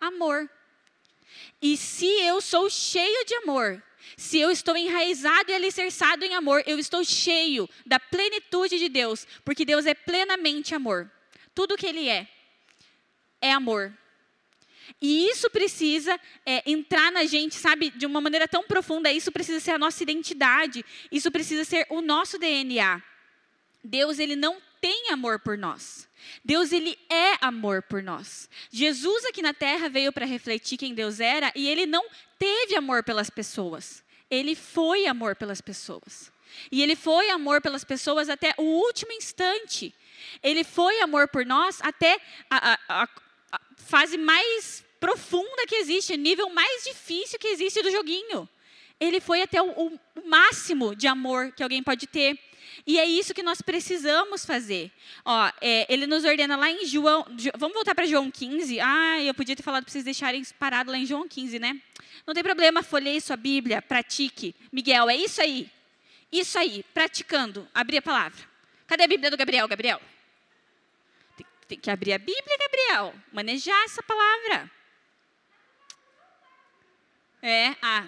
amor. 0.00 0.48
E 1.60 1.76
se 1.76 2.06
eu 2.06 2.40
sou 2.40 2.68
cheio 2.68 3.24
de 3.24 3.34
amor, 3.36 3.82
se 4.16 4.38
eu 4.38 4.50
estou 4.50 4.76
enraizado 4.76 5.50
e 5.50 5.54
alicerçado 5.54 6.24
em 6.24 6.34
amor, 6.34 6.62
eu 6.66 6.78
estou 6.78 7.04
cheio 7.04 7.68
da 7.86 7.98
plenitude 7.98 8.78
de 8.78 8.88
Deus, 8.88 9.26
porque 9.44 9.64
Deus 9.64 9.86
é 9.86 9.94
plenamente 9.94 10.74
amor. 10.74 11.10
Tudo 11.54 11.76
que 11.76 11.86
Ele 11.86 12.08
é, 12.08 12.28
é 13.40 13.52
amor. 13.52 13.92
E 15.00 15.28
isso 15.28 15.50
precisa 15.50 16.18
é, 16.44 16.62
entrar 16.70 17.10
na 17.10 17.24
gente, 17.24 17.54
sabe, 17.54 17.90
de 17.90 18.06
uma 18.06 18.20
maneira 18.20 18.46
tão 18.46 18.64
profunda. 18.64 19.12
Isso 19.12 19.32
precisa 19.32 19.60
ser 19.60 19.72
a 19.72 19.78
nossa 19.78 20.02
identidade. 20.02 20.84
Isso 21.10 21.30
precisa 21.30 21.64
ser 21.64 21.86
o 21.90 22.00
nosso 22.00 22.38
DNA. 22.38 23.02
Deus, 23.82 24.18
Ele 24.18 24.36
não 24.36 24.56
tem 24.82 25.10
amor 25.12 25.38
por 25.38 25.56
nós. 25.56 26.08
Deus 26.44 26.72
ele 26.72 26.98
é 27.08 27.36
amor 27.40 27.82
por 27.82 28.02
nós. 28.02 28.50
Jesus 28.68 29.24
aqui 29.26 29.40
na 29.40 29.54
terra 29.54 29.88
veio 29.88 30.12
para 30.12 30.26
refletir 30.26 30.76
quem 30.76 30.92
Deus 30.92 31.20
era 31.20 31.52
e 31.54 31.68
ele 31.68 31.86
não 31.86 32.04
teve 32.36 32.74
amor 32.74 33.04
pelas 33.04 33.30
pessoas. 33.30 34.02
Ele 34.28 34.56
foi 34.56 35.06
amor 35.06 35.36
pelas 35.36 35.60
pessoas. 35.60 36.32
E 36.70 36.82
ele 36.82 36.96
foi 36.96 37.30
amor 37.30 37.62
pelas 37.62 37.84
pessoas 37.84 38.28
até 38.28 38.54
o 38.58 38.62
último 38.62 39.12
instante. 39.12 39.94
Ele 40.42 40.64
foi 40.64 41.00
amor 41.00 41.28
por 41.28 41.46
nós 41.46 41.80
até 41.80 42.20
a, 42.50 42.78
a, 42.88 43.08
a 43.52 43.60
fase 43.76 44.18
mais 44.18 44.84
profunda 44.98 45.66
que 45.68 45.76
existe, 45.76 46.16
nível 46.16 46.50
mais 46.50 46.82
difícil 46.82 47.38
que 47.38 47.48
existe 47.48 47.82
do 47.82 47.90
joguinho. 47.90 48.48
Ele 49.02 49.20
foi 49.20 49.42
até 49.42 49.60
o, 49.60 49.68
o, 49.68 49.98
máximo 50.24 50.94
de 50.94 51.08
amor 51.08 51.50
que 51.50 51.62
alguém 51.62 51.82
pode 51.82 52.06
ter. 52.06 52.38
E 52.86 53.00
é 53.00 53.04
isso 53.04 53.34
que 53.34 53.42
nós 53.42 53.60
precisamos 53.60 54.46
fazer. 54.46 54.92
Ó, 55.24 55.50
é, 55.60 55.92
ele 55.92 56.06
nos 56.06 56.24
ordena 56.24 56.56
lá 56.56 56.70
em 56.70 56.86
João. 56.86 57.26
Vamos 57.58 57.74
voltar 57.74 57.96
para 57.96 58.06
João 58.06 58.30
15. 58.30 58.78
Ah, 58.78 59.20
eu 59.20 59.34
podia 59.34 59.56
ter 59.56 59.62
falado 59.64 59.82
para 59.82 59.92
vocês 59.92 60.04
deixarem 60.04 60.42
parado 60.56 60.92
lá 60.92 60.96
em 60.96 61.04
João 61.04 61.26
15, 61.28 61.58
né? 61.58 61.80
Não 62.24 62.32
tem 62.32 62.44
problema, 62.44 62.80
folhei 62.80 63.20
sua 63.20 63.36
Bíblia, 63.36 63.82
pratique. 63.82 64.54
Miguel, 64.70 65.10
é 65.10 65.16
isso 65.16 65.42
aí. 65.42 65.68
Isso 66.30 66.56
aí, 66.56 66.84
praticando. 66.94 67.68
Abrir 67.74 67.98
a 67.98 68.02
palavra. 68.02 68.38
Cadê 68.86 69.02
a 69.02 69.08
Bíblia 69.08 69.32
do 69.32 69.36
Gabriel, 69.36 69.66
Gabriel? 69.66 70.00
Tem, 71.36 71.46
tem 71.66 71.78
que 71.78 71.90
abrir 71.90 72.12
a 72.12 72.18
Bíblia, 72.18 72.56
Gabriel. 72.56 73.14
Manejar 73.32 73.82
essa 73.82 74.02
palavra. 74.02 74.70
É, 77.42 77.74
ah, 77.82 78.06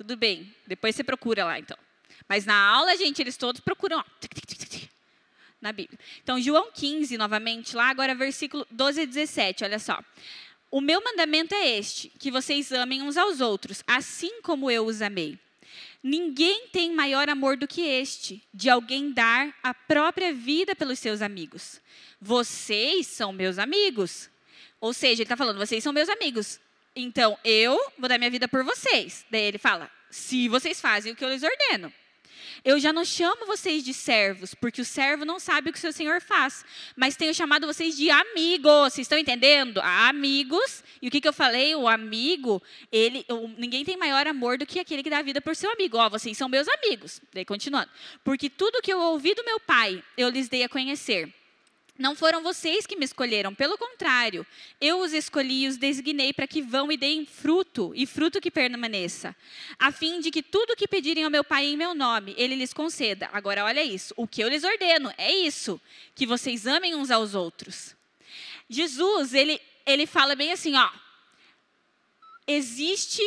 tudo 0.00 0.16
bem. 0.16 0.50
Depois 0.66 0.96
você 0.96 1.04
procura 1.04 1.44
lá, 1.44 1.58
então. 1.58 1.76
Mas 2.26 2.46
na 2.46 2.54
aula, 2.54 2.96
gente, 2.96 3.20
eles 3.20 3.36
todos 3.36 3.60
procuram 3.60 3.98
ó, 3.98 4.04
na 5.60 5.72
Bíblia. 5.72 5.98
Então, 6.22 6.40
João 6.40 6.70
15, 6.72 7.18
novamente, 7.18 7.76
lá 7.76 7.90
agora, 7.90 8.14
versículo 8.14 8.66
12 8.70 9.02
e 9.02 9.06
17, 9.06 9.62
olha 9.62 9.78
só. 9.78 10.02
O 10.70 10.80
meu 10.80 11.04
mandamento 11.04 11.54
é 11.54 11.76
este: 11.76 12.08
que 12.18 12.30
vocês 12.30 12.72
amem 12.72 13.02
uns 13.02 13.18
aos 13.18 13.42
outros, 13.42 13.84
assim 13.86 14.40
como 14.40 14.70
eu 14.70 14.86
os 14.86 15.02
amei. 15.02 15.38
Ninguém 16.02 16.68
tem 16.68 16.94
maior 16.94 17.28
amor 17.28 17.58
do 17.58 17.68
que 17.68 17.82
este, 17.82 18.42
de 18.54 18.70
alguém 18.70 19.12
dar 19.12 19.54
a 19.62 19.74
própria 19.74 20.32
vida 20.32 20.74
pelos 20.74 20.98
seus 20.98 21.20
amigos. 21.20 21.78
Vocês 22.18 23.06
são 23.06 23.34
meus 23.34 23.58
amigos. 23.58 24.30
Ou 24.80 24.94
seja, 24.94 25.16
ele 25.16 25.24
está 25.24 25.36
falando, 25.36 25.58
vocês 25.58 25.84
são 25.84 25.92
meus 25.92 26.08
amigos. 26.08 26.58
Então, 26.94 27.38
eu 27.44 27.78
vou 27.98 28.08
dar 28.08 28.18
minha 28.18 28.30
vida 28.30 28.48
por 28.48 28.64
vocês. 28.64 29.24
Daí 29.30 29.42
ele 29.42 29.58
fala, 29.58 29.90
se 30.10 30.48
vocês 30.48 30.80
fazem 30.80 31.12
o 31.12 31.16
que 31.16 31.24
eu 31.24 31.28
lhes 31.28 31.42
ordeno. 31.42 31.92
Eu 32.64 32.78
já 32.78 32.92
não 32.92 33.04
chamo 33.04 33.46
vocês 33.46 33.82
de 33.82 33.94
servos, 33.94 34.54
porque 34.54 34.82
o 34.82 34.84
servo 34.84 35.24
não 35.24 35.38
sabe 35.38 35.70
o 35.70 35.72
que 35.72 35.78
o 35.78 35.80
seu 35.80 35.92
senhor 35.92 36.20
faz. 36.20 36.64
Mas 36.94 37.16
tenho 37.16 37.32
chamado 37.32 37.66
vocês 37.66 37.96
de 37.96 38.10
amigos. 38.10 38.92
Vocês 38.92 39.06
estão 39.06 39.18
entendendo? 39.18 39.80
Amigos. 39.82 40.84
E 41.00 41.08
o 41.08 41.10
que, 41.10 41.20
que 41.20 41.28
eu 41.28 41.32
falei? 41.32 41.74
O 41.74 41.88
amigo, 41.88 42.62
ele, 42.92 43.24
ninguém 43.56 43.84
tem 43.84 43.96
maior 43.96 44.26
amor 44.26 44.58
do 44.58 44.66
que 44.66 44.78
aquele 44.78 45.02
que 45.02 45.10
dá 45.10 45.18
a 45.18 45.22
vida 45.22 45.40
por 45.40 45.56
seu 45.56 45.70
amigo. 45.72 45.96
Ó, 45.96 46.10
vocês 46.10 46.36
são 46.36 46.48
meus 46.48 46.68
amigos. 46.68 47.20
Daí 47.32 47.44
continuando. 47.44 47.90
Porque 48.22 48.50
tudo 48.50 48.82
que 48.82 48.92
eu 48.92 49.00
ouvi 49.00 49.34
do 49.34 49.44
meu 49.44 49.58
pai, 49.60 50.02
eu 50.16 50.28
lhes 50.28 50.48
dei 50.48 50.62
a 50.62 50.68
conhecer. 50.68 51.32
Não 52.00 52.16
foram 52.16 52.42
vocês 52.42 52.86
que 52.86 52.96
me 52.96 53.04
escolheram, 53.04 53.54
pelo 53.54 53.76
contrário, 53.76 54.46
eu 54.80 55.00
os 55.00 55.12
escolhi 55.12 55.64
e 55.64 55.68
os 55.68 55.76
designei 55.76 56.32
para 56.32 56.46
que 56.46 56.62
vão 56.62 56.90
e 56.90 56.96
deem 56.96 57.26
fruto, 57.26 57.92
e 57.94 58.06
fruto 58.06 58.40
que 58.40 58.50
permaneça, 58.50 59.36
a 59.78 59.92
fim 59.92 60.18
de 60.18 60.30
que 60.30 60.42
tudo 60.42 60.74
que 60.74 60.88
pedirem 60.88 61.24
ao 61.24 61.30
meu 61.30 61.44
Pai 61.44 61.66
em 61.66 61.76
meu 61.76 61.94
nome, 61.94 62.34
ele 62.38 62.54
lhes 62.54 62.72
conceda. 62.72 63.28
Agora, 63.34 63.66
olha 63.66 63.84
isso, 63.84 64.14
o 64.16 64.26
que 64.26 64.42
eu 64.42 64.48
lhes 64.48 64.64
ordeno 64.64 65.12
é 65.18 65.30
isso, 65.30 65.78
que 66.14 66.24
vocês 66.26 66.66
amem 66.66 66.94
uns 66.94 67.10
aos 67.10 67.34
outros. 67.34 67.94
Jesus, 68.66 69.34
ele, 69.34 69.60
ele 69.84 70.06
fala 70.06 70.34
bem 70.34 70.52
assim, 70.52 70.74
ó, 70.76 70.90
existe 72.46 73.20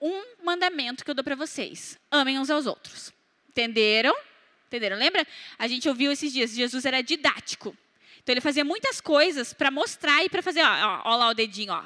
um 0.00 0.22
mandamento 0.44 1.04
que 1.04 1.10
eu 1.10 1.14
dou 1.16 1.24
para 1.24 1.34
vocês, 1.34 1.98
amem 2.08 2.38
uns 2.38 2.50
aos 2.50 2.66
outros. 2.66 3.12
Entenderam? 3.48 4.14
Entenderam? 4.68 4.96
Lembra? 4.96 5.26
A 5.58 5.66
gente 5.66 5.88
ouviu 5.88 6.12
esses 6.12 6.32
dias, 6.32 6.54
Jesus 6.54 6.84
era 6.84 7.02
didático. 7.02 7.76
Então 8.22 8.32
ele 8.32 8.40
fazia 8.40 8.64
muitas 8.64 9.00
coisas 9.00 9.52
para 9.52 9.70
mostrar 9.70 10.24
e 10.24 10.28
para 10.28 10.42
fazer, 10.42 10.62
ó, 10.62 11.02
ó, 11.04 11.16
lá 11.16 11.28
o 11.30 11.34
dedinho, 11.34 11.72
ó. 11.72 11.82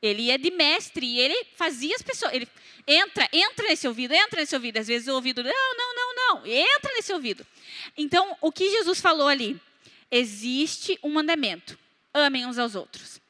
Ele 0.00 0.30
é 0.30 0.38
de 0.38 0.50
mestre 0.50 1.06
e 1.06 1.20
ele 1.20 1.46
fazia 1.54 1.94
as 1.94 2.02
pessoas, 2.02 2.32
ele 2.32 2.48
entra, 2.86 3.28
entra 3.32 3.68
nesse 3.68 3.86
ouvido, 3.86 4.12
entra 4.12 4.40
nesse 4.40 4.54
ouvido. 4.54 4.78
Às 4.78 4.88
vezes 4.88 5.06
o 5.06 5.14
ouvido, 5.14 5.44
não, 5.44 5.76
não, 5.76 5.94
não, 5.94 6.14
não, 6.14 6.46
entra 6.46 6.92
nesse 6.94 7.12
ouvido. 7.12 7.46
Então, 7.96 8.36
o 8.40 8.50
que 8.50 8.68
Jesus 8.70 9.00
falou 9.00 9.28
ali? 9.28 9.60
Existe 10.10 10.98
um 11.02 11.10
mandamento: 11.10 11.78
amem 12.12 12.44
uns 12.46 12.58
aos 12.58 12.74
outros. 12.74 13.20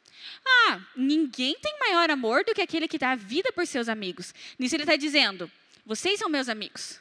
Ah, 0.44 0.80
ninguém 0.96 1.54
tem 1.60 1.78
maior 1.78 2.10
amor 2.10 2.44
do 2.44 2.54
que 2.54 2.62
aquele 2.62 2.88
que 2.88 2.98
dá 2.98 3.12
a 3.12 3.16
vida 3.16 3.52
por 3.52 3.66
seus 3.66 3.88
amigos. 3.88 4.34
Nisso 4.58 4.74
ele 4.74 4.84
está 4.84 4.96
dizendo: 4.96 5.50
vocês 5.84 6.18
são 6.18 6.28
meus 6.28 6.48
amigos. 6.48 7.00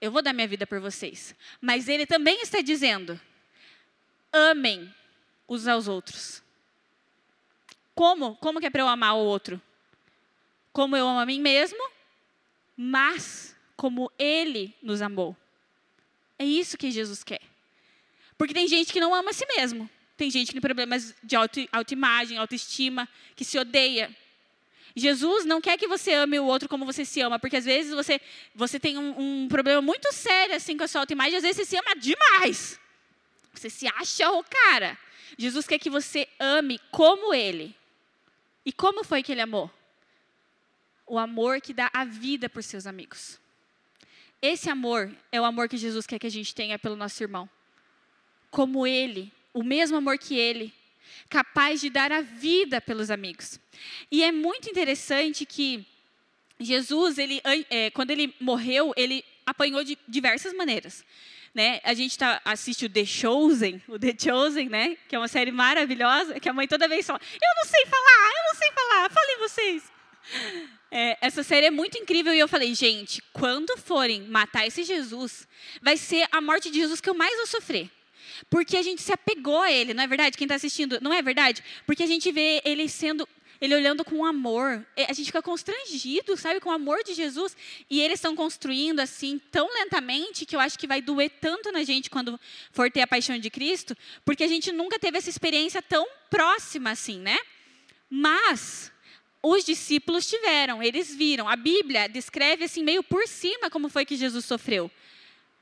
Eu 0.00 0.10
vou 0.10 0.20
dar 0.20 0.32
minha 0.32 0.48
vida 0.48 0.66
por 0.66 0.80
vocês. 0.80 1.34
Mas 1.60 1.88
ele 1.88 2.06
também 2.06 2.40
está 2.42 2.60
dizendo: 2.60 3.18
amem 4.36 4.92
uns 5.48 5.66
aos 5.66 5.88
outros. 5.88 6.42
Como? 7.94 8.36
Como 8.36 8.60
que 8.60 8.66
é 8.66 8.70
para 8.70 8.82
eu 8.82 8.88
amar 8.88 9.14
o 9.14 9.24
outro? 9.24 9.60
Como 10.72 10.96
eu 10.96 11.08
amo 11.08 11.20
a 11.20 11.26
mim 11.26 11.40
mesmo, 11.40 11.78
mas 12.76 13.56
como 13.76 14.12
ele 14.18 14.74
nos 14.82 15.00
amou. 15.00 15.36
É 16.38 16.44
isso 16.44 16.76
que 16.76 16.90
Jesus 16.90 17.24
quer. 17.24 17.40
Porque 18.36 18.52
tem 18.52 18.68
gente 18.68 18.92
que 18.92 19.00
não 19.00 19.14
ama 19.14 19.30
a 19.30 19.32
si 19.32 19.46
mesmo. 19.46 19.88
Tem 20.16 20.30
gente 20.30 20.48
que 20.48 20.52
tem 20.52 20.60
problemas 20.60 21.14
de 21.22 21.36
auto, 21.36 21.60
autoimagem, 21.72 22.36
autoestima, 22.36 23.08
que 23.34 23.44
se 23.44 23.58
odeia. 23.58 24.14
Jesus 24.94 25.44
não 25.44 25.60
quer 25.60 25.76
que 25.76 25.86
você 25.86 26.14
ame 26.14 26.38
o 26.38 26.44
outro 26.46 26.68
como 26.68 26.86
você 26.86 27.04
se 27.04 27.20
ama, 27.20 27.38
porque 27.38 27.56
às 27.56 27.66
vezes 27.66 27.92
você, 27.92 28.18
você 28.54 28.80
tem 28.80 28.96
um, 28.96 29.42
um 29.44 29.48
problema 29.48 29.82
muito 29.82 30.10
sério 30.12 30.54
assim 30.54 30.76
com 30.76 30.84
a 30.84 30.88
sua 30.88 31.02
autoimagem, 31.02 31.36
às 31.36 31.42
vezes 31.42 31.56
você 31.56 31.64
se 31.66 31.76
ama 31.76 31.94
demais. 31.96 32.80
Você 33.60 33.70
se 33.70 33.86
acha 33.88 34.30
o 34.30 34.44
cara. 34.44 34.98
Jesus 35.38 35.66
quer 35.66 35.78
que 35.78 35.90
você 35.90 36.28
ame 36.38 36.78
como 36.90 37.34
ele. 37.34 37.74
E 38.64 38.72
como 38.72 39.04
foi 39.04 39.22
que 39.22 39.32
ele 39.32 39.40
amou? 39.40 39.70
O 41.06 41.18
amor 41.18 41.60
que 41.60 41.72
dá 41.72 41.90
a 41.92 42.04
vida 42.04 42.48
por 42.48 42.62
seus 42.62 42.86
amigos. 42.86 43.38
Esse 44.42 44.68
amor 44.68 45.14
é 45.30 45.40
o 45.40 45.44
amor 45.44 45.68
que 45.68 45.76
Jesus 45.76 46.06
quer 46.06 46.18
que 46.18 46.26
a 46.26 46.30
gente 46.30 46.54
tenha 46.54 46.78
pelo 46.78 46.96
nosso 46.96 47.22
irmão. 47.22 47.48
Como 48.50 48.86
ele, 48.86 49.32
o 49.52 49.62
mesmo 49.62 49.96
amor 49.96 50.18
que 50.18 50.36
ele, 50.36 50.72
capaz 51.28 51.80
de 51.80 51.90
dar 51.90 52.12
a 52.12 52.20
vida 52.20 52.80
pelos 52.80 53.10
amigos. 53.10 53.58
E 54.10 54.22
é 54.22 54.30
muito 54.32 54.68
interessante 54.68 55.44
que 55.46 55.86
Jesus, 56.58 57.18
ele, 57.18 57.40
é, 57.70 57.90
quando 57.90 58.10
ele 58.10 58.34
morreu, 58.40 58.92
ele 58.96 59.24
apanhou 59.44 59.84
de 59.84 59.98
diversas 60.08 60.52
maneiras. 60.52 61.04
Né? 61.56 61.80
A 61.84 61.94
gente 61.94 62.18
tá, 62.18 62.38
assiste 62.44 62.84
o 62.84 62.90
The 62.90 63.06
Chosen, 63.06 63.82
o 63.88 63.98
The 63.98 64.14
Chosen, 64.22 64.68
né? 64.68 64.94
Que 65.08 65.16
é 65.16 65.18
uma 65.18 65.26
série 65.26 65.50
maravilhosa, 65.50 66.38
que 66.38 66.50
a 66.50 66.52
mãe 66.52 66.68
toda 66.68 66.86
vez 66.86 67.06
fala, 67.06 67.18
eu 67.18 67.54
não 67.56 67.64
sei 67.64 67.86
falar, 67.86 68.28
eu 68.28 68.44
não 68.44 68.54
sei 68.54 68.72
falar, 68.72 69.10
falem 69.10 69.38
vocês. 69.38 69.82
É, 70.90 71.16
essa 71.18 71.42
série 71.42 71.64
é 71.64 71.70
muito 71.70 71.96
incrível 71.96 72.34
e 72.34 72.38
eu 72.38 72.46
falei, 72.46 72.74
gente, 72.74 73.22
quando 73.32 73.74
forem 73.78 74.20
matar 74.24 74.66
esse 74.66 74.84
Jesus, 74.84 75.48
vai 75.80 75.96
ser 75.96 76.28
a 76.30 76.42
morte 76.42 76.70
de 76.70 76.78
Jesus 76.78 77.00
que 77.00 77.08
eu 77.08 77.14
mais 77.14 77.34
vou 77.38 77.46
sofrer. 77.46 77.90
Porque 78.50 78.76
a 78.76 78.82
gente 78.82 79.00
se 79.00 79.14
apegou 79.14 79.62
a 79.62 79.72
ele, 79.72 79.94
não 79.94 80.04
é 80.04 80.06
verdade? 80.06 80.36
Quem 80.36 80.44
está 80.44 80.56
assistindo, 80.56 80.98
não 81.00 81.10
é 81.10 81.22
verdade? 81.22 81.64
Porque 81.86 82.02
a 82.02 82.06
gente 82.06 82.30
vê 82.30 82.60
ele 82.66 82.86
sendo 82.86 83.26
ele 83.60 83.74
olhando 83.74 84.04
com 84.04 84.24
amor. 84.24 84.86
A 84.96 85.12
gente 85.12 85.26
fica 85.26 85.42
constrangido, 85.42 86.36
sabe, 86.36 86.60
com 86.60 86.68
o 86.68 86.72
amor 86.72 87.02
de 87.04 87.14
Jesus. 87.14 87.56
E 87.88 88.00
eles 88.00 88.18
estão 88.18 88.34
construindo 88.36 89.00
assim 89.00 89.40
tão 89.50 89.72
lentamente 89.74 90.44
que 90.44 90.56
eu 90.56 90.60
acho 90.60 90.78
que 90.78 90.86
vai 90.86 91.00
doer 91.00 91.30
tanto 91.40 91.70
na 91.72 91.82
gente 91.84 92.10
quando 92.10 92.38
for 92.72 92.90
ter 92.90 93.02
a 93.02 93.06
paixão 93.06 93.38
de 93.38 93.50
Cristo, 93.50 93.96
porque 94.24 94.44
a 94.44 94.48
gente 94.48 94.72
nunca 94.72 94.98
teve 94.98 95.18
essa 95.18 95.30
experiência 95.30 95.80
tão 95.82 96.06
próxima 96.30 96.90
assim, 96.90 97.18
né? 97.18 97.38
Mas 98.08 98.92
os 99.42 99.64
discípulos 99.64 100.26
tiveram, 100.26 100.82
eles 100.82 101.14
viram. 101.14 101.48
A 101.48 101.56
Bíblia 101.56 102.08
descreve 102.08 102.64
assim 102.64 102.82
meio 102.82 103.02
por 103.02 103.26
cima 103.28 103.70
como 103.70 103.88
foi 103.88 104.04
que 104.04 104.16
Jesus 104.16 104.44
sofreu. 104.44 104.90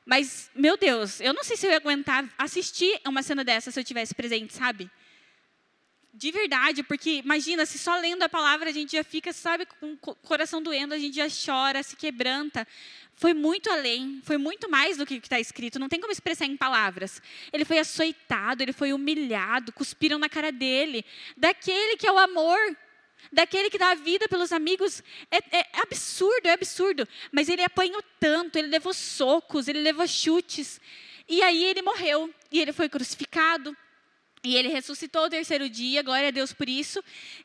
Mas, 0.06 0.50
meu 0.54 0.76
Deus, 0.76 1.20
eu 1.20 1.32
não 1.32 1.42
sei 1.42 1.56
se 1.56 1.66
eu 1.66 1.70
ia 1.70 1.78
aguentar 1.78 2.28
assistir 2.36 3.00
uma 3.06 3.22
cena 3.22 3.42
dessa 3.42 3.70
se 3.70 3.80
eu 3.80 3.84
tivesse 3.84 4.14
presente, 4.14 4.52
sabe? 4.52 4.90
De 6.16 6.30
verdade, 6.30 6.84
porque 6.84 7.22
imagina, 7.24 7.66
se 7.66 7.76
só 7.76 7.96
lendo 7.96 8.22
a 8.22 8.28
palavra 8.28 8.70
a 8.70 8.72
gente 8.72 8.92
já 8.92 9.02
fica, 9.02 9.32
sabe, 9.32 9.66
com 9.66 9.94
o 9.94 10.14
coração 10.14 10.62
doendo, 10.62 10.94
a 10.94 10.98
gente 10.98 11.16
já 11.16 11.26
chora, 11.26 11.82
se 11.82 11.96
quebranta. 11.96 12.64
Foi 13.16 13.34
muito 13.34 13.68
além, 13.68 14.20
foi 14.22 14.36
muito 14.36 14.70
mais 14.70 14.96
do 14.96 15.04
que 15.04 15.14
está 15.14 15.40
escrito, 15.40 15.76
não 15.76 15.88
tem 15.88 16.00
como 16.00 16.12
expressar 16.12 16.44
em 16.44 16.56
palavras. 16.56 17.20
Ele 17.52 17.64
foi 17.64 17.80
açoitado, 17.80 18.62
ele 18.62 18.72
foi 18.72 18.92
humilhado, 18.92 19.72
cuspiram 19.72 20.16
na 20.16 20.28
cara 20.28 20.52
dele, 20.52 21.04
daquele 21.36 21.96
que 21.96 22.06
é 22.06 22.12
o 22.12 22.18
amor, 22.18 22.60
daquele 23.32 23.68
que 23.68 23.78
dá 23.78 23.90
a 23.90 23.96
vida 23.96 24.28
pelos 24.28 24.52
amigos. 24.52 25.02
É, 25.32 25.38
é, 25.58 25.66
absurdo, 25.82 26.46
é 26.46 26.52
absurdo. 26.52 27.08
Mas 27.32 27.48
ele 27.48 27.64
apanhou 27.64 28.00
tanto, 28.20 28.56
ele 28.56 28.68
levou 28.68 28.94
socos, 28.94 29.66
ele 29.66 29.80
levou 29.80 30.06
chutes. 30.06 30.80
E 31.28 31.42
aí 31.42 31.64
ele 31.64 31.82
morreu, 31.82 32.32
e 32.52 32.60
ele 32.60 32.72
foi 32.72 32.88
crucificado. 32.88 33.76
E 34.44 34.56
ele 34.56 34.68
ressuscitou 34.68 35.24
o 35.24 35.30
terceiro 35.30 35.68
dia, 35.68 36.02
glória 36.02 36.28
a 36.28 36.30
Deus 36.30 36.52
por 36.52 36.68
isso. 36.68 37.02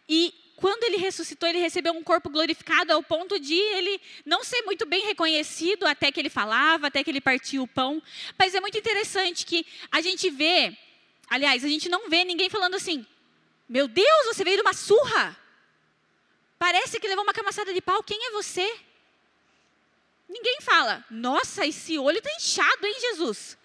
E 0.07 0.33
quando 0.57 0.83
ele 0.83 0.97
ressuscitou, 0.97 1.47
ele 1.47 1.59
recebeu 1.59 1.93
um 1.93 2.03
corpo 2.03 2.29
glorificado 2.29 2.91
ao 2.91 3.01
ponto 3.01 3.39
de 3.39 3.53
ele 3.53 4.01
não 4.25 4.43
ser 4.43 4.61
muito 4.63 4.85
bem 4.85 5.05
reconhecido 5.05 5.85
até 5.85 6.11
que 6.11 6.19
ele 6.19 6.29
falava, 6.29 6.87
até 6.87 7.01
que 7.01 7.09
ele 7.09 7.21
partia 7.21 7.63
o 7.63 7.67
pão. 7.67 8.03
Mas 8.37 8.53
é 8.53 8.59
muito 8.59 8.77
interessante 8.77 9.45
que 9.45 9.65
a 9.89 10.01
gente 10.01 10.29
vê, 10.29 10.77
aliás, 11.29 11.63
a 11.63 11.69
gente 11.69 11.87
não 11.87 12.09
vê 12.09 12.25
ninguém 12.25 12.49
falando 12.49 12.75
assim: 12.75 13.05
Meu 13.69 13.87
Deus, 13.87 14.25
você 14.25 14.43
veio 14.43 14.57
de 14.57 14.61
uma 14.61 14.73
surra. 14.73 15.37
Parece 16.57 16.99
que 16.99 17.07
levou 17.07 17.23
uma 17.23 17.33
camaçada 17.33 17.73
de 17.73 17.79
pau. 17.79 18.03
Quem 18.03 18.27
é 18.27 18.31
você? 18.31 18.69
Ninguém 20.27 20.59
fala, 20.61 21.03
nossa, 21.09 21.65
esse 21.65 21.97
olho 21.97 22.19
está 22.19 22.29
inchado, 22.35 22.85
hein, 22.85 22.95
Jesus? 22.99 23.57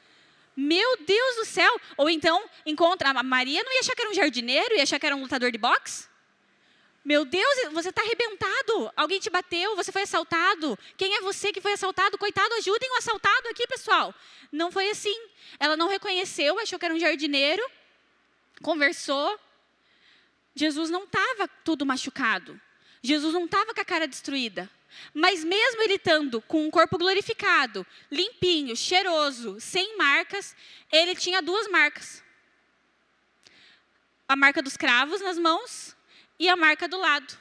Meu 0.56 0.96
Deus 0.98 1.36
do 1.36 1.44
céu! 1.44 1.80
Ou 1.96 2.08
então, 2.08 2.44
encontra, 2.64 3.10
a 3.10 3.22
Maria 3.22 3.62
não 3.62 3.72
ia 3.72 3.80
achar 3.80 3.94
que 3.94 4.02
era 4.02 4.10
um 4.10 4.14
jardineiro, 4.14 4.74
ia 4.74 4.82
achar 4.82 4.98
que 4.98 5.06
era 5.06 5.16
um 5.16 5.22
lutador 5.22 5.50
de 5.50 5.58
boxe? 5.58 6.08
Meu 7.04 7.24
Deus, 7.26 7.72
você 7.72 7.90
está 7.90 8.00
arrebentado. 8.00 8.90
Alguém 8.96 9.20
te 9.20 9.28
bateu, 9.28 9.76
você 9.76 9.92
foi 9.92 10.02
assaltado. 10.02 10.78
Quem 10.96 11.14
é 11.16 11.20
você 11.20 11.52
que 11.52 11.60
foi 11.60 11.72
assaltado? 11.72 12.16
Coitado, 12.16 12.54
ajudem 12.54 12.90
o 12.92 12.96
assaltado 12.96 13.48
aqui, 13.48 13.66
pessoal. 13.66 14.14
Não 14.50 14.72
foi 14.72 14.88
assim. 14.88 15.14
Ela 15.60 15.76
não 15.76 15.86
reconheceu, 15.86 16.58
achou 16.58 16.78
que 16.78 16.84
era 16.84 16.94
um 16.94 16.98
jardineiro, 16.98 17.62
conversou. 18.62 19.38
Jesus 20.54 20.88
não 20.88 21.04
estava 21.04 21.46
todo 21.62 21.84
machucado. 21.84 22.58
Jesus 23.02 23.34
não 23.34 23.44
estava 23.44 23.74
com 23.74 23.80
a 23.82 23.84
cara 23.84 24.08
destruída. 24.08 24.70
Mas 25.12 25.44
mesmo 25.44 25.82
ele 25.82 25.94
estando 25.94 26.40
com 26.42 26.66
um 26.66 26.70
corpo 26.70 26.98
glorificado, 26.98 27.86
limpinho, 28.10 28.76
cheiroso, 28.76 29.60
sem 29.60 29.96
marcas, 29.96 30.54
ele 30.90 31.14
tinha 31.14 31.42
duas 31.42 31.68
marcas. 31.68 32.22
A 34.28 34.36
marca 34.36 34.62
dos 34.62 34.76
cravos 34.76 35.20
nas 35.20 35.38
mãos 35.38 35.96
e 36.38 36.48
a 36.48 36.56
marca 36.56 36.88
do 36.88 36.98
lado. 36.98 37.38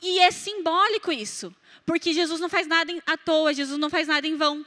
E 0.00 0.20
é 0.20 0.30
simbólico 0.30 1.10
isso, 1.10 1.54
porque 1.84 2.12
Jesus 2.12 2.40
não 2.40 2.48
faz 2.48 2.66
nada 2.66 2.92
à 3.06 3.16
toa, 3.16 3.52
Jesus 3.52 3.78
não 3.78 3.90
faz 3.90 4.06
nada 4.06 4.26
em 4.26 4.36
vão. 4.36 4.64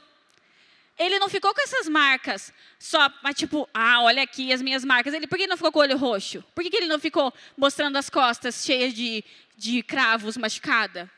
Ele 0.98 1.18
não 1.18 1.28
ficou 1.28 1.54
com 1.54 1.60
essas 1.62 1.88
marcas 1.88 2.52
só, 2.78 3.10
mas 3.22 3.34
tipo, 3.34 3.68
ah, 3.72 4.02
olha 4.02 4.22
aqui 4.22 4.52
as 4.52 4.60
minhas 4.60 4.84
marcas. 4.84 5.14
Ele, 5.14 5.26
por 5.26 5.36
que 5.36 5.44
ele 5.44 5.50
não 5.50 5.56
ficou 5.56 5.72
com 5.72 5.78
o 5.78 5.82
olho 5.82 5.96
roxo? 5.96 6.44
Por 6.54 6.62
que, 6.62 6.76
ele 6.76 6.86
não 6.86 6.98
ficou 6.98 7.32
mostrando 7.56 7.96
as 7.96 8.10
costas 8.10 8.64
cheias 8.64 8.92
de, 8.92 9.24
de 9.56 9.82
cravos 9.82 10.36
machucada? 10.36 11.10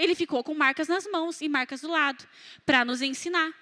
Ele 0.00 0.14
ficou 0.14 0.42
com 0.42 0.54
marcas 0.54 0.88
nas 0.88 1.06
mãos 1.06 1.42
e 1.42 1.48
marcas 1.48 1.82
do 1.82 1.90
lado, 1.90 2.26
para 2.64 2.86
nos 2.86 3.02
ensinar, 3.02 3.52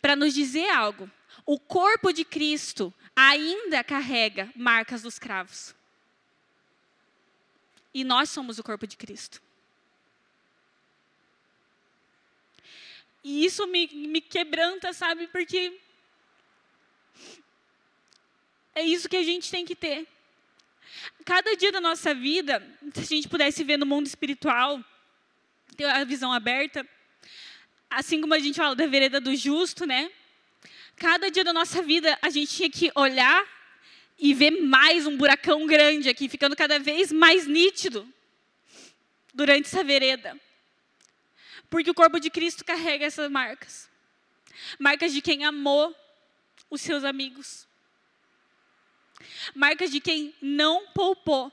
para 0.00 0.14
nos 0.14 0.32
dizer 0.32 0.70
algo. 0.70 1.10
O 1.44 1.58
corpo 1.58 2.12
de 2.12 2.24
Cristo 2.24 2.94
ainda 3.16 3.82
carrega 3.82 4.52
marcas 4.54 5.02
dos 5.02 5.18
cravos. 5.18 5.74
E 7.92 8.04
nós 8.04 8.30
somos 8.30 8.56
o 8.60 8.62
corpo 8.62 8.86
de 8.86 8.96
Cristo. 8.96 9.42
E 13.24 13.44
isso 13.44 13.66
me, 13.66 13.88
me 13.88 14.20
quebranta, 14.20 14.92
sabe? 14.92 15.26
Porque 15.26 15.76
é 18.76 18.82
isso 18.82 19.08
que 19.08 19.16
a 19.16 19.24
gente 19.24 19.50
tem 19.50 19.66
que 19.66 19.74
ter. 19.74 20.06
Cada 21.24 21.56
dia 21.56 21.72
da 21.72 21.80
nossa 21.80 22.14
vida, 22.14 22.64
se 22.94 23.00
a 23.00 23.16
gente 23.16 23.28
pudesse 23.28 23.64
ver 23.64 23.76
no 23.76 23.84
mundo 23.84 24.06
espiritual, 24.06 24.84
ter 25.76 25.84
a 25.84 26.04
visão 26.04 26.32
aberta, 26.32 26.86
assim 27.88 28.20
como 28.20 28.34
a 28.34 28.38
gente 28.38 28.56
fala 28.56 28.74
da 28.74 28.86
vereda 28.86 29.20
do 29.20 29.34
justo, 29.34 29.86
né? 29.86 30.10
Cada 30.96 31.30
dia 31.30 31.42
da 31.42 31.52
nossa 31.52 31.82
vida 31.82 32.18
a 32.20 32.30
gente 32.30 32.54
tinha 32.54 32.70
que 32.70 32.92
olhar 32.94 33.46
e 34.18 34.34
ver 34.34 34.50
mais 34.50 35.06
um 35.06 35.16
buracão 35.16 35.66
grande 35.66 36.08
aqui, 36.08 36.28
ficando 36.28 36.54
cada 36.54 36.78
vez 36.78 37.10
mais 37.10 37.46
nítido 37.46 38.06
durante 39.32 39.66
essa 39.66 39.82
vereda. 39.82 40.38
Porque 41.70 41.90
o 41.90 41.94
corpo 41.94 42.20
de 42.20 42.28
Cristo 42.28 42.64
carrega 42.64 43.06
essas 43.06 43.30
marcas. 43.30 43.88
Marcas 44.78 45.12
de 45.12 45.22
quem 45.22 45.44
amou 45.44 45.96
os 46.68 46.80
seus 46.80 47.02
amigos. 47.02 47.66
Marcas 49.54 49.90
de 49.90 50.00
quem 50.00 50.34
não 50.40 50.86
poupou 50.88 51.50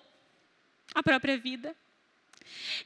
a 0.94 1.02
própria 1.02 1.38
vida 1.38 1.76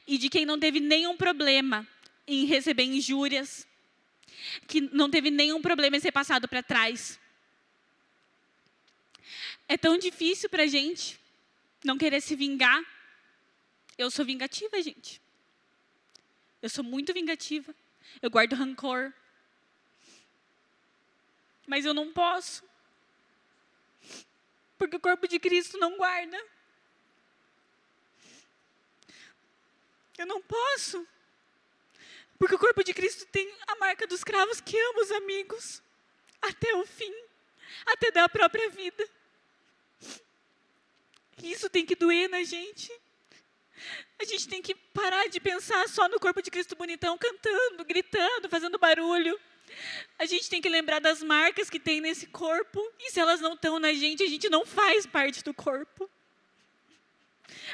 e 0.06 0.18
de 0.18 0.28
quem 0.28 0.44
não 0.44 0.58
teve 0.58 0.80
nenhum 0.80 1.16
problema 1.16 1.86
em 2.26 2.44
receber 2.44 2.84
injúrias, 2.84 3.66
que 4.66 4.80
não 4.80 5.10
teve 5.10 5.30
nenhum 5.30 5.60
problema 5.60 5.96
em 5.96 6.00
ser 6.00 6.12
passado 6.12 6.48
para 6.48 6.62
trás. 6.62 7.18
É 9.68 9.76
tão 9.76 9.96
difícil 9.96 10.48
para 10.48 10.64
a 10.64 10.66
gente 10.66 11.18
não 11.84 11.98
querer 11.98 12.20
se 12.20 12.36
vingar. 12.36 12.82
Eu 13.96 14.10
sou 14.10 14.24
vingativa, 14.24 14.80
gente. 14.82 15.20
Eu 16.60 16.68
sou 16.68 16.84
muito 16.84 17.12
vingativa. 17.12 17.74
Eu 18.20 18.30
guardo 18.30 18.54
rancor. 18.54 19.12
Mas 21.66 21.84
eu 21.84 21.94
não 21.94 22.12
posso. 22.12 22.64
Porque 24.78 24.96
o 24.96 25.00
corpo 25.00 25.26
de 25.28 25.38
Cristo 25.38 25.78
não 25.78 25.96
guarda. 25.96 26.38
Eu 30.22 30.26
não 30.26 30.40
posso. 30.40 31.04
Porque 32.38 32.54
o 32.54 32.58
corpo 32.58 32.84
de 32.84 32.94
Cristo 32.94 33.26
tem 33.26 33.52
a 33.66 33.74
marca 33.74 34.06
dos 34.06 34.22
cravos 34.22 34.60
que 34.60 34.78
ama 34.78 35.02
os 35.02 35.10
amigos 35.10 35.82
até 36.40 36.76
o 36.76 36.86
fim, 36.86 37.12
até 37.86 38.12
dar 38.12 38.24
a 38.24 38.28
própria 38.28 38.70
vida. 38.70 39.04
Isso 41.42 41.68
tem 41.68 41.84
que 41.84 41.96
doer 41.96 42.28
na 42.28 42.44
gente. 42.44 42.92
A 44.16 44.24
gente 44.24 44.46
tem 44.46 44.62
que 44.62 44.76
parar 44.76 45.28
de 45.28 45.40
pensar 45.40 45.88
só 45.88 46.08
no 46.08 46.20
corpo 46.20 46.40
de 46.40 46.52
Cristo 46.52 46.76
bonitão, 46.76 47.18
cantando, 47.18 47.84
gritando, 47.84 48.48
fazendo 48.48 48.78
barulho. 48.78 49.36
A 50.20 50.24
gente 50.24 50.48
tem 50.48 50.62
que 50.62 50.68
lembrar 50.68 51.00
das 51.00 51.20
marcas 51.20 51.68
que 51.68 51.80
tem 51.80 52.00
nesse 52.00 52.28
corpo. 52.28 52.80
E 53.00 53.10
se 53.10 53.18
elas 53.18 53.40
não 53.40 53.54
estão 53.54 53.80
na 53.80 53.92
gente, 53.92 54.22
a 54.22 54.28
gente 54.28 54.48
não 54.48 54.64
faz 54.64 55.04
parte 55.04 55.42
do 55.42 55.52
corpo. 55.52 56.08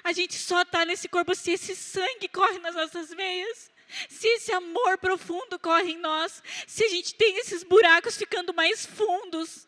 A 0.02 0.12
gente 0.12 0.34
só 0.34 0.62
está 0.62 0.84
nesse 0.84 1.08
corpo 1.08 1.34
se 1.34 1.52
esse 1.52 1.74
sangue 1.74 2.28
corre 2.28 2.58
nas 2.58 2.74
nossas 2.74 3.10
veias. 3.10 3.70
Se 4.08 4.28
esse 4.28 4.52
amor 4.52 4.98
profundo 4.98 5.58
corre 5.58 5.92
em 5.92 5.98
nós. 5.98 6.42
Se 6.66 6.84
a 6.84 6.88
gente 6.88 7.14
tem 7.14 7.38
esses 7.38 7.62
buracos 7.62 8.16
ficando 8.16 8.52
mais 8.52 8.84
fundos. 8.84 9.66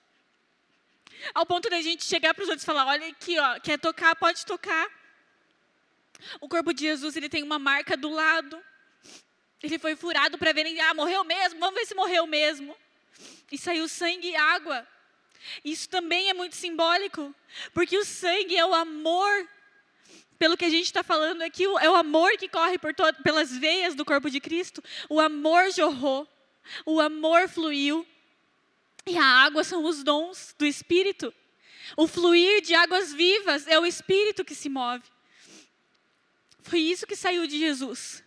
Ao 1.35 1.45
ponto 1.45 1.69
da 1.69 1.81
gente 1.81 2.05
chegar 2.05 2.35
para 2.35 2.43
os 2.43 2.49
outros 2.49 2.63
e 2.63 2.67
falar: 2.67 2.87
olha 2.87 3.07
aqui, 3.09 3.39
ó, 3.39 3.61
quer 3.61 3.79
tocar, 3.79 4.15
pode 4.17 4.45
tocar. 4.45 4.89
O 6.41 6.49
corpo 6.49 6.73
de 6.73 6.83
Jesus 6.83 7.17
ele 7.17 7.29
tem 7.29 7.43
uma 7.43 7.59
marca 7.59 7.97
do 7.97 8.11
lado. 8.11 8.63
Ele 9.63 9.79
foi 9.79 9.95
furado 9.95 10.39
para 10.39 10.53
verem, 10.53 10.81
ah, 10.81 10.95
morreu 10.95 11.23
mesmo, 11.23 11.61
vamos 11.61 11.75
ver 11.75 11.87
se 11.87 11.95
morreu 11.95 12.27
mesmo. 12.27 12.75
E 13.53 13.59
saiu 13.59 13.89
sangue 13.89 14.29
e 14.29 14.37
água. 14.37 14.87
Isso 15.65 15.89
também 15.89 16.31
é 16.31 16.35
muito 16.35 16.57
simbólico, 16.57 17.35
porque 17.73 17.97
o 17.97 18.05
sangue 18.05 18.57
é 18.57 18.65
o 18.65 18.75
amor. 18.75 19.49
Pelo 20.41 20.57
que 20.57 20.65
a 20.65 20.71
gente 20.71 20.87
está 20.87 21.03
falando 21.03 21.43
aqui, 21.43 21.65
é 21.65 21.91
o 21.91 21.95
amor 21.95 22.31
que 22.39 22.49
corre 22.49 22.79
por 22.79 22.95
pelas 23.23 23.55
veias 23.59 23.95
do 23.95 24.07
corpo 24.07 24.31
de 24.31 24.41
Cristo. 24.41 24.83
O 25.07 25.21
amor 25.21 25.71
jorrou, 25.71 26.27
o 26.87 26.99
amor 26.99 27.47
fluiu. 27.47 28.07
E 29.05 29.19
a 29.19 29.23
água 29.23 29.63
são 29.63 29.85
os 29.85 30.03
dons 30.03 30.55
do 30.59 30.65
Espírito. 30.65 31.31
O 31.95 32.07
fluir 32.07 32.63
de 32.63 32.75
águas 32.75 33.13
vivas 33.13 33.67
é 33.67 33.79
o 33.79 33.85
Espírito 33.85 34.43
que 34.43 34.55
se 34.55 34.71
move. 34.71 35.05
Foi 36.63 36.81
isso 36.81 37.07
que 37.07 37.17
saiu 37.17 37.47
de 37.47 37.59
Jesus. 37.59 38.25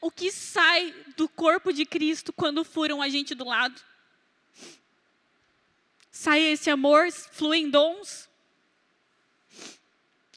O 0.00 0.10
que 0.10 0.32
sai 0.32 0.92
do 1.16 1.28
corpo 1.28 1.72
de 1.72 1.86
Cristo 1.86 2.32
quando 2.32 2.64
furam 2.64 3.00
a 3.00 3.08
gente 3.08 3.36
do 3.36 3.44
lado? 3.44 3.80
Sai 6.10 6.40
esse 6.40 6.68
amor, 6.70 7.12
fluem 7.12 7.70
dons? 7.70 8.28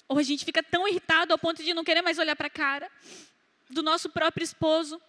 Ou 0.08 0.20
a 0.20 0.24
gente 0.24 0.46
fica 0.46 0.62
tão 0.62 0.88
irritado 0.88 1.34
ao 1.34 1.40
ponto 1.40 1.64
de 1.64 1.74
não 1.74 1.84
querer 1.84 2.02
mais 2.02 2.18
olhar 2.20 2.36
para 2.36 2.48
a 2.48 2.50
cara 2.50 2.92
do 3.70 3.82
nosso 3.82 4.10
próprio 4.10 4.44
esposo, 4.44 5.02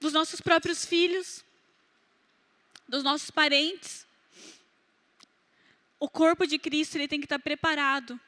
dos 0.00 0.12
nossos 0.12 0.40
próprios 0.40 0.84
filhos, 0.84 1.44
dos 2.88 3.04
nossos 3.04 3.30
parentes. 3.30 4.06
O 5.98 6.08
corpo 6.08 6.46
de 6.46 6.58
Cristo 6.58 6.96
ele 6.96 7.06
tem 7.06 7.20
que 7.20 7.26
estar 7.26 7.38
preparado 7.38 8.18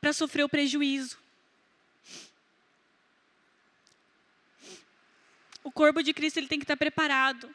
para 0.00 0.12
sofrer 0.12 0.44
o 0.44 0.48
prejuízo. 0.48 1.18
O 5.64 5.70
corpo 5.70 6.02
de 6.02 6.12
Cristo 6.12 6.38
ele 6.38 6.48
tem 6.48 6.58
que 6.58 6.64
estar 6.64 6.76
preparado 6.76 7.54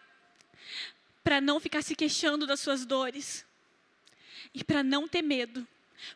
para 1.24 1.42
não 1.42 1.60
ficar 1.60 1.82
se 1.82 1.94
queixando 1.94 2.48
das 2.48 2.62
suas 2.62 2.86
dores 2.86 3.46
e 4.54 4.64
para 4.64 4.82
não 4.82 5.08
ter 5.08 5.22
medo. 5.22 5.68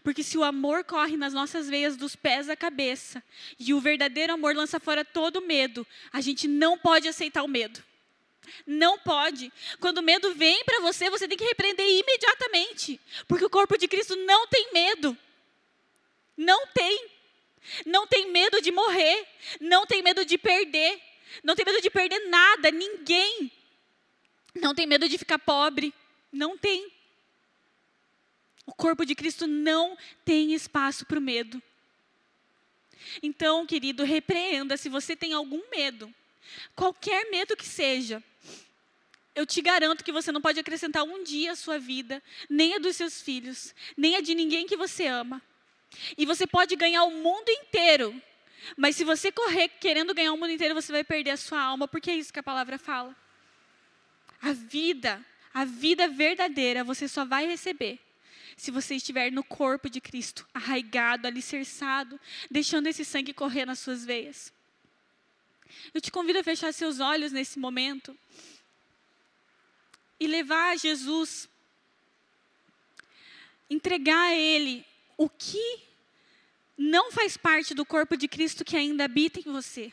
Porque 0.03 0.23
se 0.23 0.37
o 0.37 0.43
amor 0.43 0.83
corre 0.83 1.17
nas 1.17 1.33
nossas 1.33 1.69
veias 1.69 1.97
dos 1.97 2.15
pés 2.15 2.49
à 2.49 2.55
cabeça 2.55 3.23
e 3.59 3.73
o 3.73 3.79
verdadeiro 3.79 4.33
amor 4.33 4.55
lança 4.55 4.79
fora 4.79 5.03
todo 5.03 5.41
medo, 5.41 5.85
a 6.11 6.21
gente 6.21 6.47
não 6.47 6.77
pode 6.77 7.07
aceitar 7.07 7.43
o 7.43 7.47
medo. 7.47 7.83
Não 8.65 8.97
pode. 8.99 9.51
Quando 9.79 9.99
o 9.99 10.03
medo 10.03 10.33
vem 10.35 10.63
para 10.63 10.81
você, 10.81 11.09
você 11.09 11.27
tem 11.27 11.37
que 11.37 11.45
repreender 11.45 11.85
imediatamente. 11.85 12.99
Porque 13.27 13.45
o 13.45 13.49
corpo 13.49 13.77
de 13.77 13.87
Cristo 13.87 14.15
não 14.15 14.47
tem 14.47 14.73
medo. 14.73 15.17
Não 16.35 16.67
tem. 16.67 17.09
Não 17.85 18.07
tem 18.07 18.31
medo 18.31 18.61
de 18.61 18.71
morrer. 18.71 19.27
Não 19.59 19.85
tem 19.85 20.01
medo 20.01 20.25
de 20.25 20.37
perder. 20.37 21.01
Não 21.43 21.55
tem 21.55 21.65
medo 21.65 21.81
de 21.81 21.89
perder 21.89 22.27
nada, 22.29 22.71
ninguém. 22.71 23.51
Não 24.55 24.75
tem 24.75 24.85
medo 24.85 25.07
de 25.07 25.17
ficar 25.17 25.39
pobre. 25.39 25.93
Não 26.31 26.57
tem. 26.57 26.91
O 28.71 28.73
corpo 28.73 29.05
de 29.05 29.13
Cristo 29.13 29.45
não 29.47 29.97
tem 30.23 30.53
espaço 30.53 31.05
para 31.05 31.19
o 31.19 31.21
medo. 31.21 31.61
Então, 33.21 33.65
querido, 33.65 34.05
repreenda 34.05 34.77
se 34.77 34.87
você 34.87 35.13
tem 35.13 35.33
algum 35.33 35.61
medo, 35.69 36.11
qualquer 36.73 37.29
medo 37.29 37.57
que 37.57 37.67
seja. 37.67 38.23
Eu 39.35 39.45
te 39.45 39.61
garanto 39.61 40.05
que 40.05 40.11
você 40.11 40.31
não 40.31 40.41
pode 40.41 40.57
acrescentar 40.57 41.03
um 41.03 41.21
dia 41.21 41.51
à 41.51 41.55
sua 41.55 41.77
vida, 41.77 42.23
nem 42.49 42.75
a 42.75 42.77
dos 42.79 42.95
seus 42.95 43.21
filhos, 43.21 43.75
nem 43.97 44.15
a 44.15 44.21
de 44.21 44.33
ninguém 44.33 44.65
que 44.65 44.77
você 44.77 45.05
ama. 45.05 45.41
E 46.17 46.25
você 46.25 46.47
pode 46.47 46.73
ganhar 46.77 47.03
o 47.03 47.11
mundo 47.11 47.49
inteiro, 47.49 48.21
mas 48.77 48.95
se 48.95 49.03
você 49.03 49.33
correr 49.33 49.67
querendo 49.67 50.13
ganhar 50.13 50.31
o 50.31 50.37
mundo 50.37 50.51
inteiro, 50.51 50.73
você 50.73 50.93
vai 50.93 51.03
perder 51.03 51.31
a 51.31 51.37
sua 51.37 51.61
alma, 51.61 51.89
porque 51.89 52.09
é 52.09 52.15
isso 52.15 52.31
que 52.31 52.39
a 52.39 52.43
palavra 52.43 52.79
fala. 52.79 53.13
A 54.41 54.53
vida, 54.53 55.23
a 55.53 55.65
vida 55.65 56.07
verdadeira, 56.07 56.85
você 56.85 57.05
só 57.05 57.25
vai 57.25 57.45
receber 57.45 57.99
se 58.61 58.69
você 58.69 58.93
estiver 58.93 59.31
no 59.31 59.43
corpo 59.43 59.89
de 59.89 59.99
Cristo, 59.99 60.47
arraigado, 60.53 61.25
alicerçado, 61.25 62.19
deixando 62.47 62.85
esse 62.85 63.03
sangue 63.03 63.33
correr 63.33 63.65
nas 63.65 63.79
suas 63.79 64.05
veias. 64.05 64.53
Eu 65.91 65.99
te 65.99 66.11
convido 66.11 66.37
a 66.37 66.43
fechar 66.43 66.71
seus 66.71 66.99
olhos 66.99 67.31
nesse 67.31 67.57
momento 67.57 68.15
e 70.19 70.27
levar 70.27 70.73
a 70.73 70.75
Jesus, 70.75 71.49
entregar 73.67 74.29
a 74.29 74.35
Ele 74.35 74.85
o 75.17 75.27
que 75.27 75.79
não 76.77 77.11
faz 77.11 77.35
parte 77.35 77.73
do 77.73 77.83
corpo 77.83 78.15
de 78.15 78.27
Cristo 78.27 78.63
que 78.63 78.77
ainda 78.77 79.05
habita 79.05 79.39
em 79.39 79.51
você. 79.51 79.91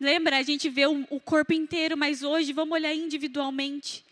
Lembra, 0.00 0.38
a 0.38 0.42
gente 0.42 0.70
vê 0.70 0.86
o, 0.86 1.20
corpo 1.20 1.52
inteiro, 1.52 1.94
mas 1.94 2.22
hoje 2.22 2.54
vamos 2.54 2.72
olhar 2.72 2.94
individualmente. 2.94 4.02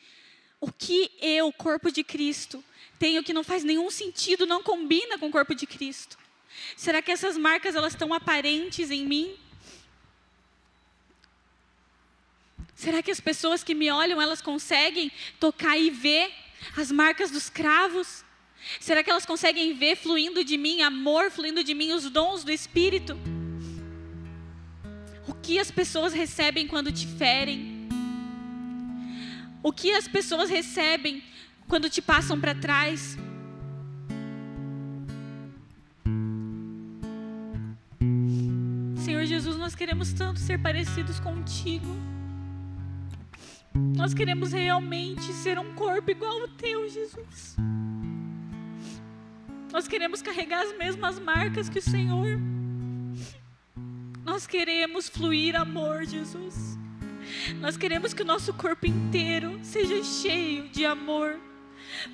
O 0.60 0.70
que 0.70 1.10
eu, 1.18 1.50
corpo 1.50 1.90
de 1.90 2.04
Cristo, 2.04 2.62
tenho 3.00 3.24
que 3.24 3.32
não 3.32 3.42
faz 3.42 3.64
nenhum 3.64 3.90
sentido, 3.90 4.46
não 4.46 4.62
combina 4.62 5.18
com 5.18 5.28
o 5.28 5.30
corpo 5.30 5.54
de 5.54 5.66
Cristo? 5.66 6.18
Será 6.76 7.00
que 7.00 7.10
essas 7.10 7.36
marcas 7.36 7.74
elas 7.74 7.94
estão 7.94 8.12
aparentes 8.12 8.90
em 8.90 9.06
mim? 9.06 9.34
Será 12.74 13.02
que 13.02 13.10
as 13.10 13.18
pessoas 13.18 13.64
que 13.64 13.74
me 13.74 13.90
olham, 13.90 14.20
elas 14.20 14.42
conseguem 14.42 15.10
tocar 15.38 15.78
e 15.78 15.90
ver 15.90 16.30
as 16.76 16.92
marcas 16.92 17.30
dos 17.30 17.48
cravos? 17.48 18.22
Será 18.78 19.02
que 19.02 19.10
elas 19.10 19.24
conseguem 19.24 19.72
ver 19.72 19.96
fluindo 19.96 20.44
de 20.44 20.58
mim 20.58 20.82
amor, 20.82 21.30
fluindo 21.30 21.64
de 21.64 21.72
mim 21.72 21.92
os 21.92 22.10
dons 22.10 22.44
do 22.44 22.52
Espírito? 22.52 23.18
O 25.26 25.34
que 25.34 25.58
as 25.58 25.70
pessoas 25.70 26.12
recebem 26.12 26.66
quando 26.66 26.92
te 26.92 27.06
ferem? 27.06 27.88
O 29.62 29.72
que 29.72 29.92
as 29.92 30.06
pessoas 30.06 30.50
recebem 30.50 31.22
quando 31.70 31.88
te 31.88 32.02
passam 32.02 32.38
para 32.38 32.52
trás? 32.52 33.16
Senhor 38.96 39.24
Jesus, 39.24 39.56
nós 39.56 39.76
queremos 39.76 40.12
tanto 40.12 40.40
ser 40.40 40.58
parecidos 40.58 41.20
contigo. 41.20 41.86
Nós 43.96 44.12
queremos 44.12 44.52
realmente 44.52 45.32
ser 45.32 45.60
um 45.60 45.72
corpo 45.74 46.10
igual 46.10 46.40
ao 46.40 46.48
teu, 46.48 46.88
Jesus. 46.88 47.56
Nós 49.72 49.86
queremos 49.86 50.20
carregar 50.20 50.62
as 50.62 50.76
mesmas 50.76 51.20
marcas 51.20 51.68
que 51.68 51.78
o 51.78 51.82
Senhor. 51.82 52.40
Nós 54.24 54.44
queremos 54.44 55.08
fluir 55.08 55.54
amor, 55.54 56.04
Jesus. 56.04 56.76
Nós 57.60 57.76
queremos 57.76 58.12
que 58.12 58.22
o 58.22 58.26
nosso 58.26 58.52
corpo 58.54 58.86
inteiro 58.86 59.60
seja 59.62 60.02
cheio 60.02 60.68
de 60.70 60.84
amor. 60.84 61.38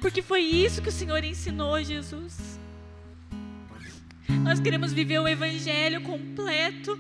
Porque 0.00 0.22
foi 0.22 0.40
isso 0.40 0.82
que 0.82 0.88
o 0.88 0.92
Senhor 0.92 1.22
ensinou, 1.24 1.82
Jesus. 1.82 2.58
Nós 4.42 4.60
queremos 4.60 4.92
viver 4.92 5.18
o 5.18 5.28
Evangelho 5.28 6.00
completo 6.02 6.98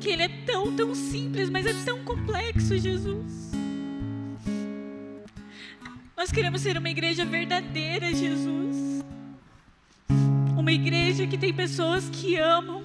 que 0.00 0.10
ele 0.10 0.22
é 0.22 0.28
tão, 0.46 0.74
tão 0.74 0.94
simples, 0.94 1.50
mas 1.50 1.66
é 1.66 1.74
tão 1.84 2.04
complexo, 2.04 2.78
Jesus. 2.78 3.52
Nós 6.16 6.32
queremos 6.32 6.60
ser 6.60 6.76
uma 6.76 6.88
igreja 6.88 7.24
verdadeira, 7.24 8.12
Jesus. 8.14 9.04
Uma 10.56 10.72
igreja 10.72 11.26
que 11.26 11.38
tem 11.38 11.52
pessoas 11.52 12.08
que 12.10 12.36
amam, 12.36 12.84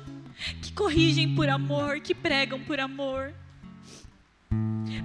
que 0.62 0.72
corrigem 0.74 1.34
por 1.34 1.50
amor, 1.50 2.00
que 2.00 2.14
pregam 2.14 2.60
por 2.60 2.80
amor. 2.80 3.34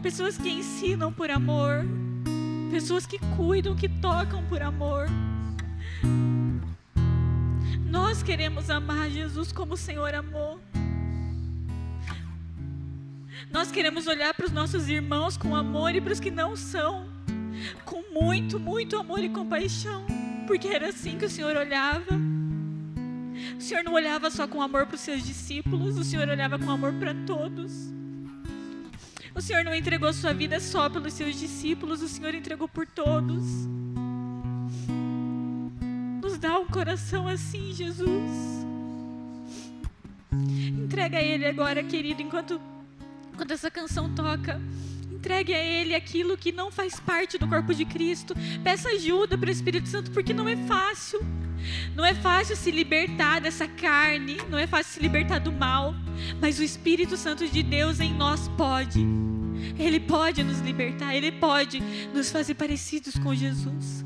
Pessoas 0.03 0.37
que 0.37 0.49
ensinam 0.49 1.13
por 1.13 1.31
amor. 1.31 1.87
Pessoas 2.71 3.07
que 3.07 3.19
cuidam, 3.37 3.75
que 3.75 3.89
tocam 3.89 4.45
por 4.45 4.63
amor. 4.63 5.07
Nós 7.89 8.23
queremos 8.23 8.69
amar 8.69 9.09
Jesus 9.11 9.51
como 9.51 9.75
o 9.75 9.77
Senhor 9.77 10.15
amou. 10.15 10.61
Nós 13.51 13.71
queremos 13.71 14.07
olhar 14.07 14.35
para 14.35 14.45
os 14.45 14.53
nossos 14.53 14.89
irmãos 14.89 15.37
com 15.37 15.57
amor 15.57 15.95
e 15.95 16.01
para 16.01 16.13
os 16.13 16.21
que 16.21 16.31
não 16.31 16.55
são, 16.55 17.07
com 17.85 18.03
muito, 18.13 18.61
muito 18.61 18.99
amor 18.99 19.21
e 19.21 19.31
compaixão, 19.31 20.05
porque 20.47 20.69
era 20.69 20.91
assim 20.91 21.17
que 21.17 21.25
o 21.25 21.31
Senhor 21.31 21.57
olhava. 21.57 22.15
O 23.57 23.61
Senhor 23.61 23.83
não 23.83 23.95
olhava 23.95 24.31
só 24.31 24.47
com 24.47 24.61
amor 24.61 24.85
para 24.87 24.97
os 24.97 25.01
seus 25.01 25.25
discípulos, 25.25 25.97
o 25.97 26.05
Senhor 26.05 26.29
olhava 26.29 26.59
com 26.59 26.71
amor 26.71 26.93
para 26.95 27.15
todos. 27.27 27.91
O 29.39 29.41
Senhor 29.41 29.63
não 29.63 29.73
entregou 29.73 30.13
sua 30.13 30.35
vida 30.35 30.59
só 30.59 30.91
pelos 30.91 31.13
seus 31.13 31.39
discípulos, 31.39 32.03
o 32.03 32.09
Senhor 32.09 32.35
entregou 32.35 32.67
por 32.67 32.85
todos. 32.85 33.45
Nos 36.21 36.37
dá 36.39 36.59
um 36.59 36.67
coração 36.67 37.29
assim, 37.29 37.73
Jesus. 37.73 38.67
Entrega 40.77 41.19
a 41.19 41.23
Ele 41.23 41.47
agora, 41.47 41.85
querido, 41.85 42.21
enquanto 42.21 42.61
quando 43.37 43.53
essa 43.53 43.71
canção 43.71 44.13
toca, 44.13 44.61
Entregue 45.19 45.53
a 45.53 45.59
Ele 45.59 45.97
aquilo 45.97 46.37
que 46.37 46.53
não 46.53 46.71
faz 46.71 47.01
parte 47.01 47.37
do 47.39 47.49
corpo 47.49 47.75
de 47.75 47.85
Cristo. 47.85 48.37
Peça 48.63 48.89
ajuda 48.91 49.37
para 49.37 49.49
o 49.49 49.53
Espírito 49.53 49.89
Santo, 49.89 50.13
porque 50.13 50.33
não 50.33 50.49
é 50.49 50.57
fácil. 50.57 51.19
Não 51.93 52.05
é 52.05 52.15
fácil 52.15 52.55
se 52.55 52.71
libertar 52.71 53.41
dessa 53.41 53.67
carne, 53.67 54.37
não 54.49 54.57
é 54.57 54.65
fácil 54.65 54.93
se 54.93 55.01
libertar 55.01 55.41
do 55.41 55.51
mal, 55.51 55.93
mas 56.41 56.61
o 56.61 56.63
Espírito 56.63 57.17
Santo 57.17 57.49
de 57.49 57.65
Deus 57.65 57.99
em 57.99 58.15
nós 58.15 58.47
pode. 58.57 59.05
Ele 59.77 59.99
pode 59.99 60.45
nos 60.45 60.61
libertar, 60.61 61.17
ele 61.17 61.33
pode 61.33 61.83
nos 62.15 62.31
fazer 62.31 62.55
parecidos 62.55 63.17
com 63.17 63.35
Jesus. 63.35 64.05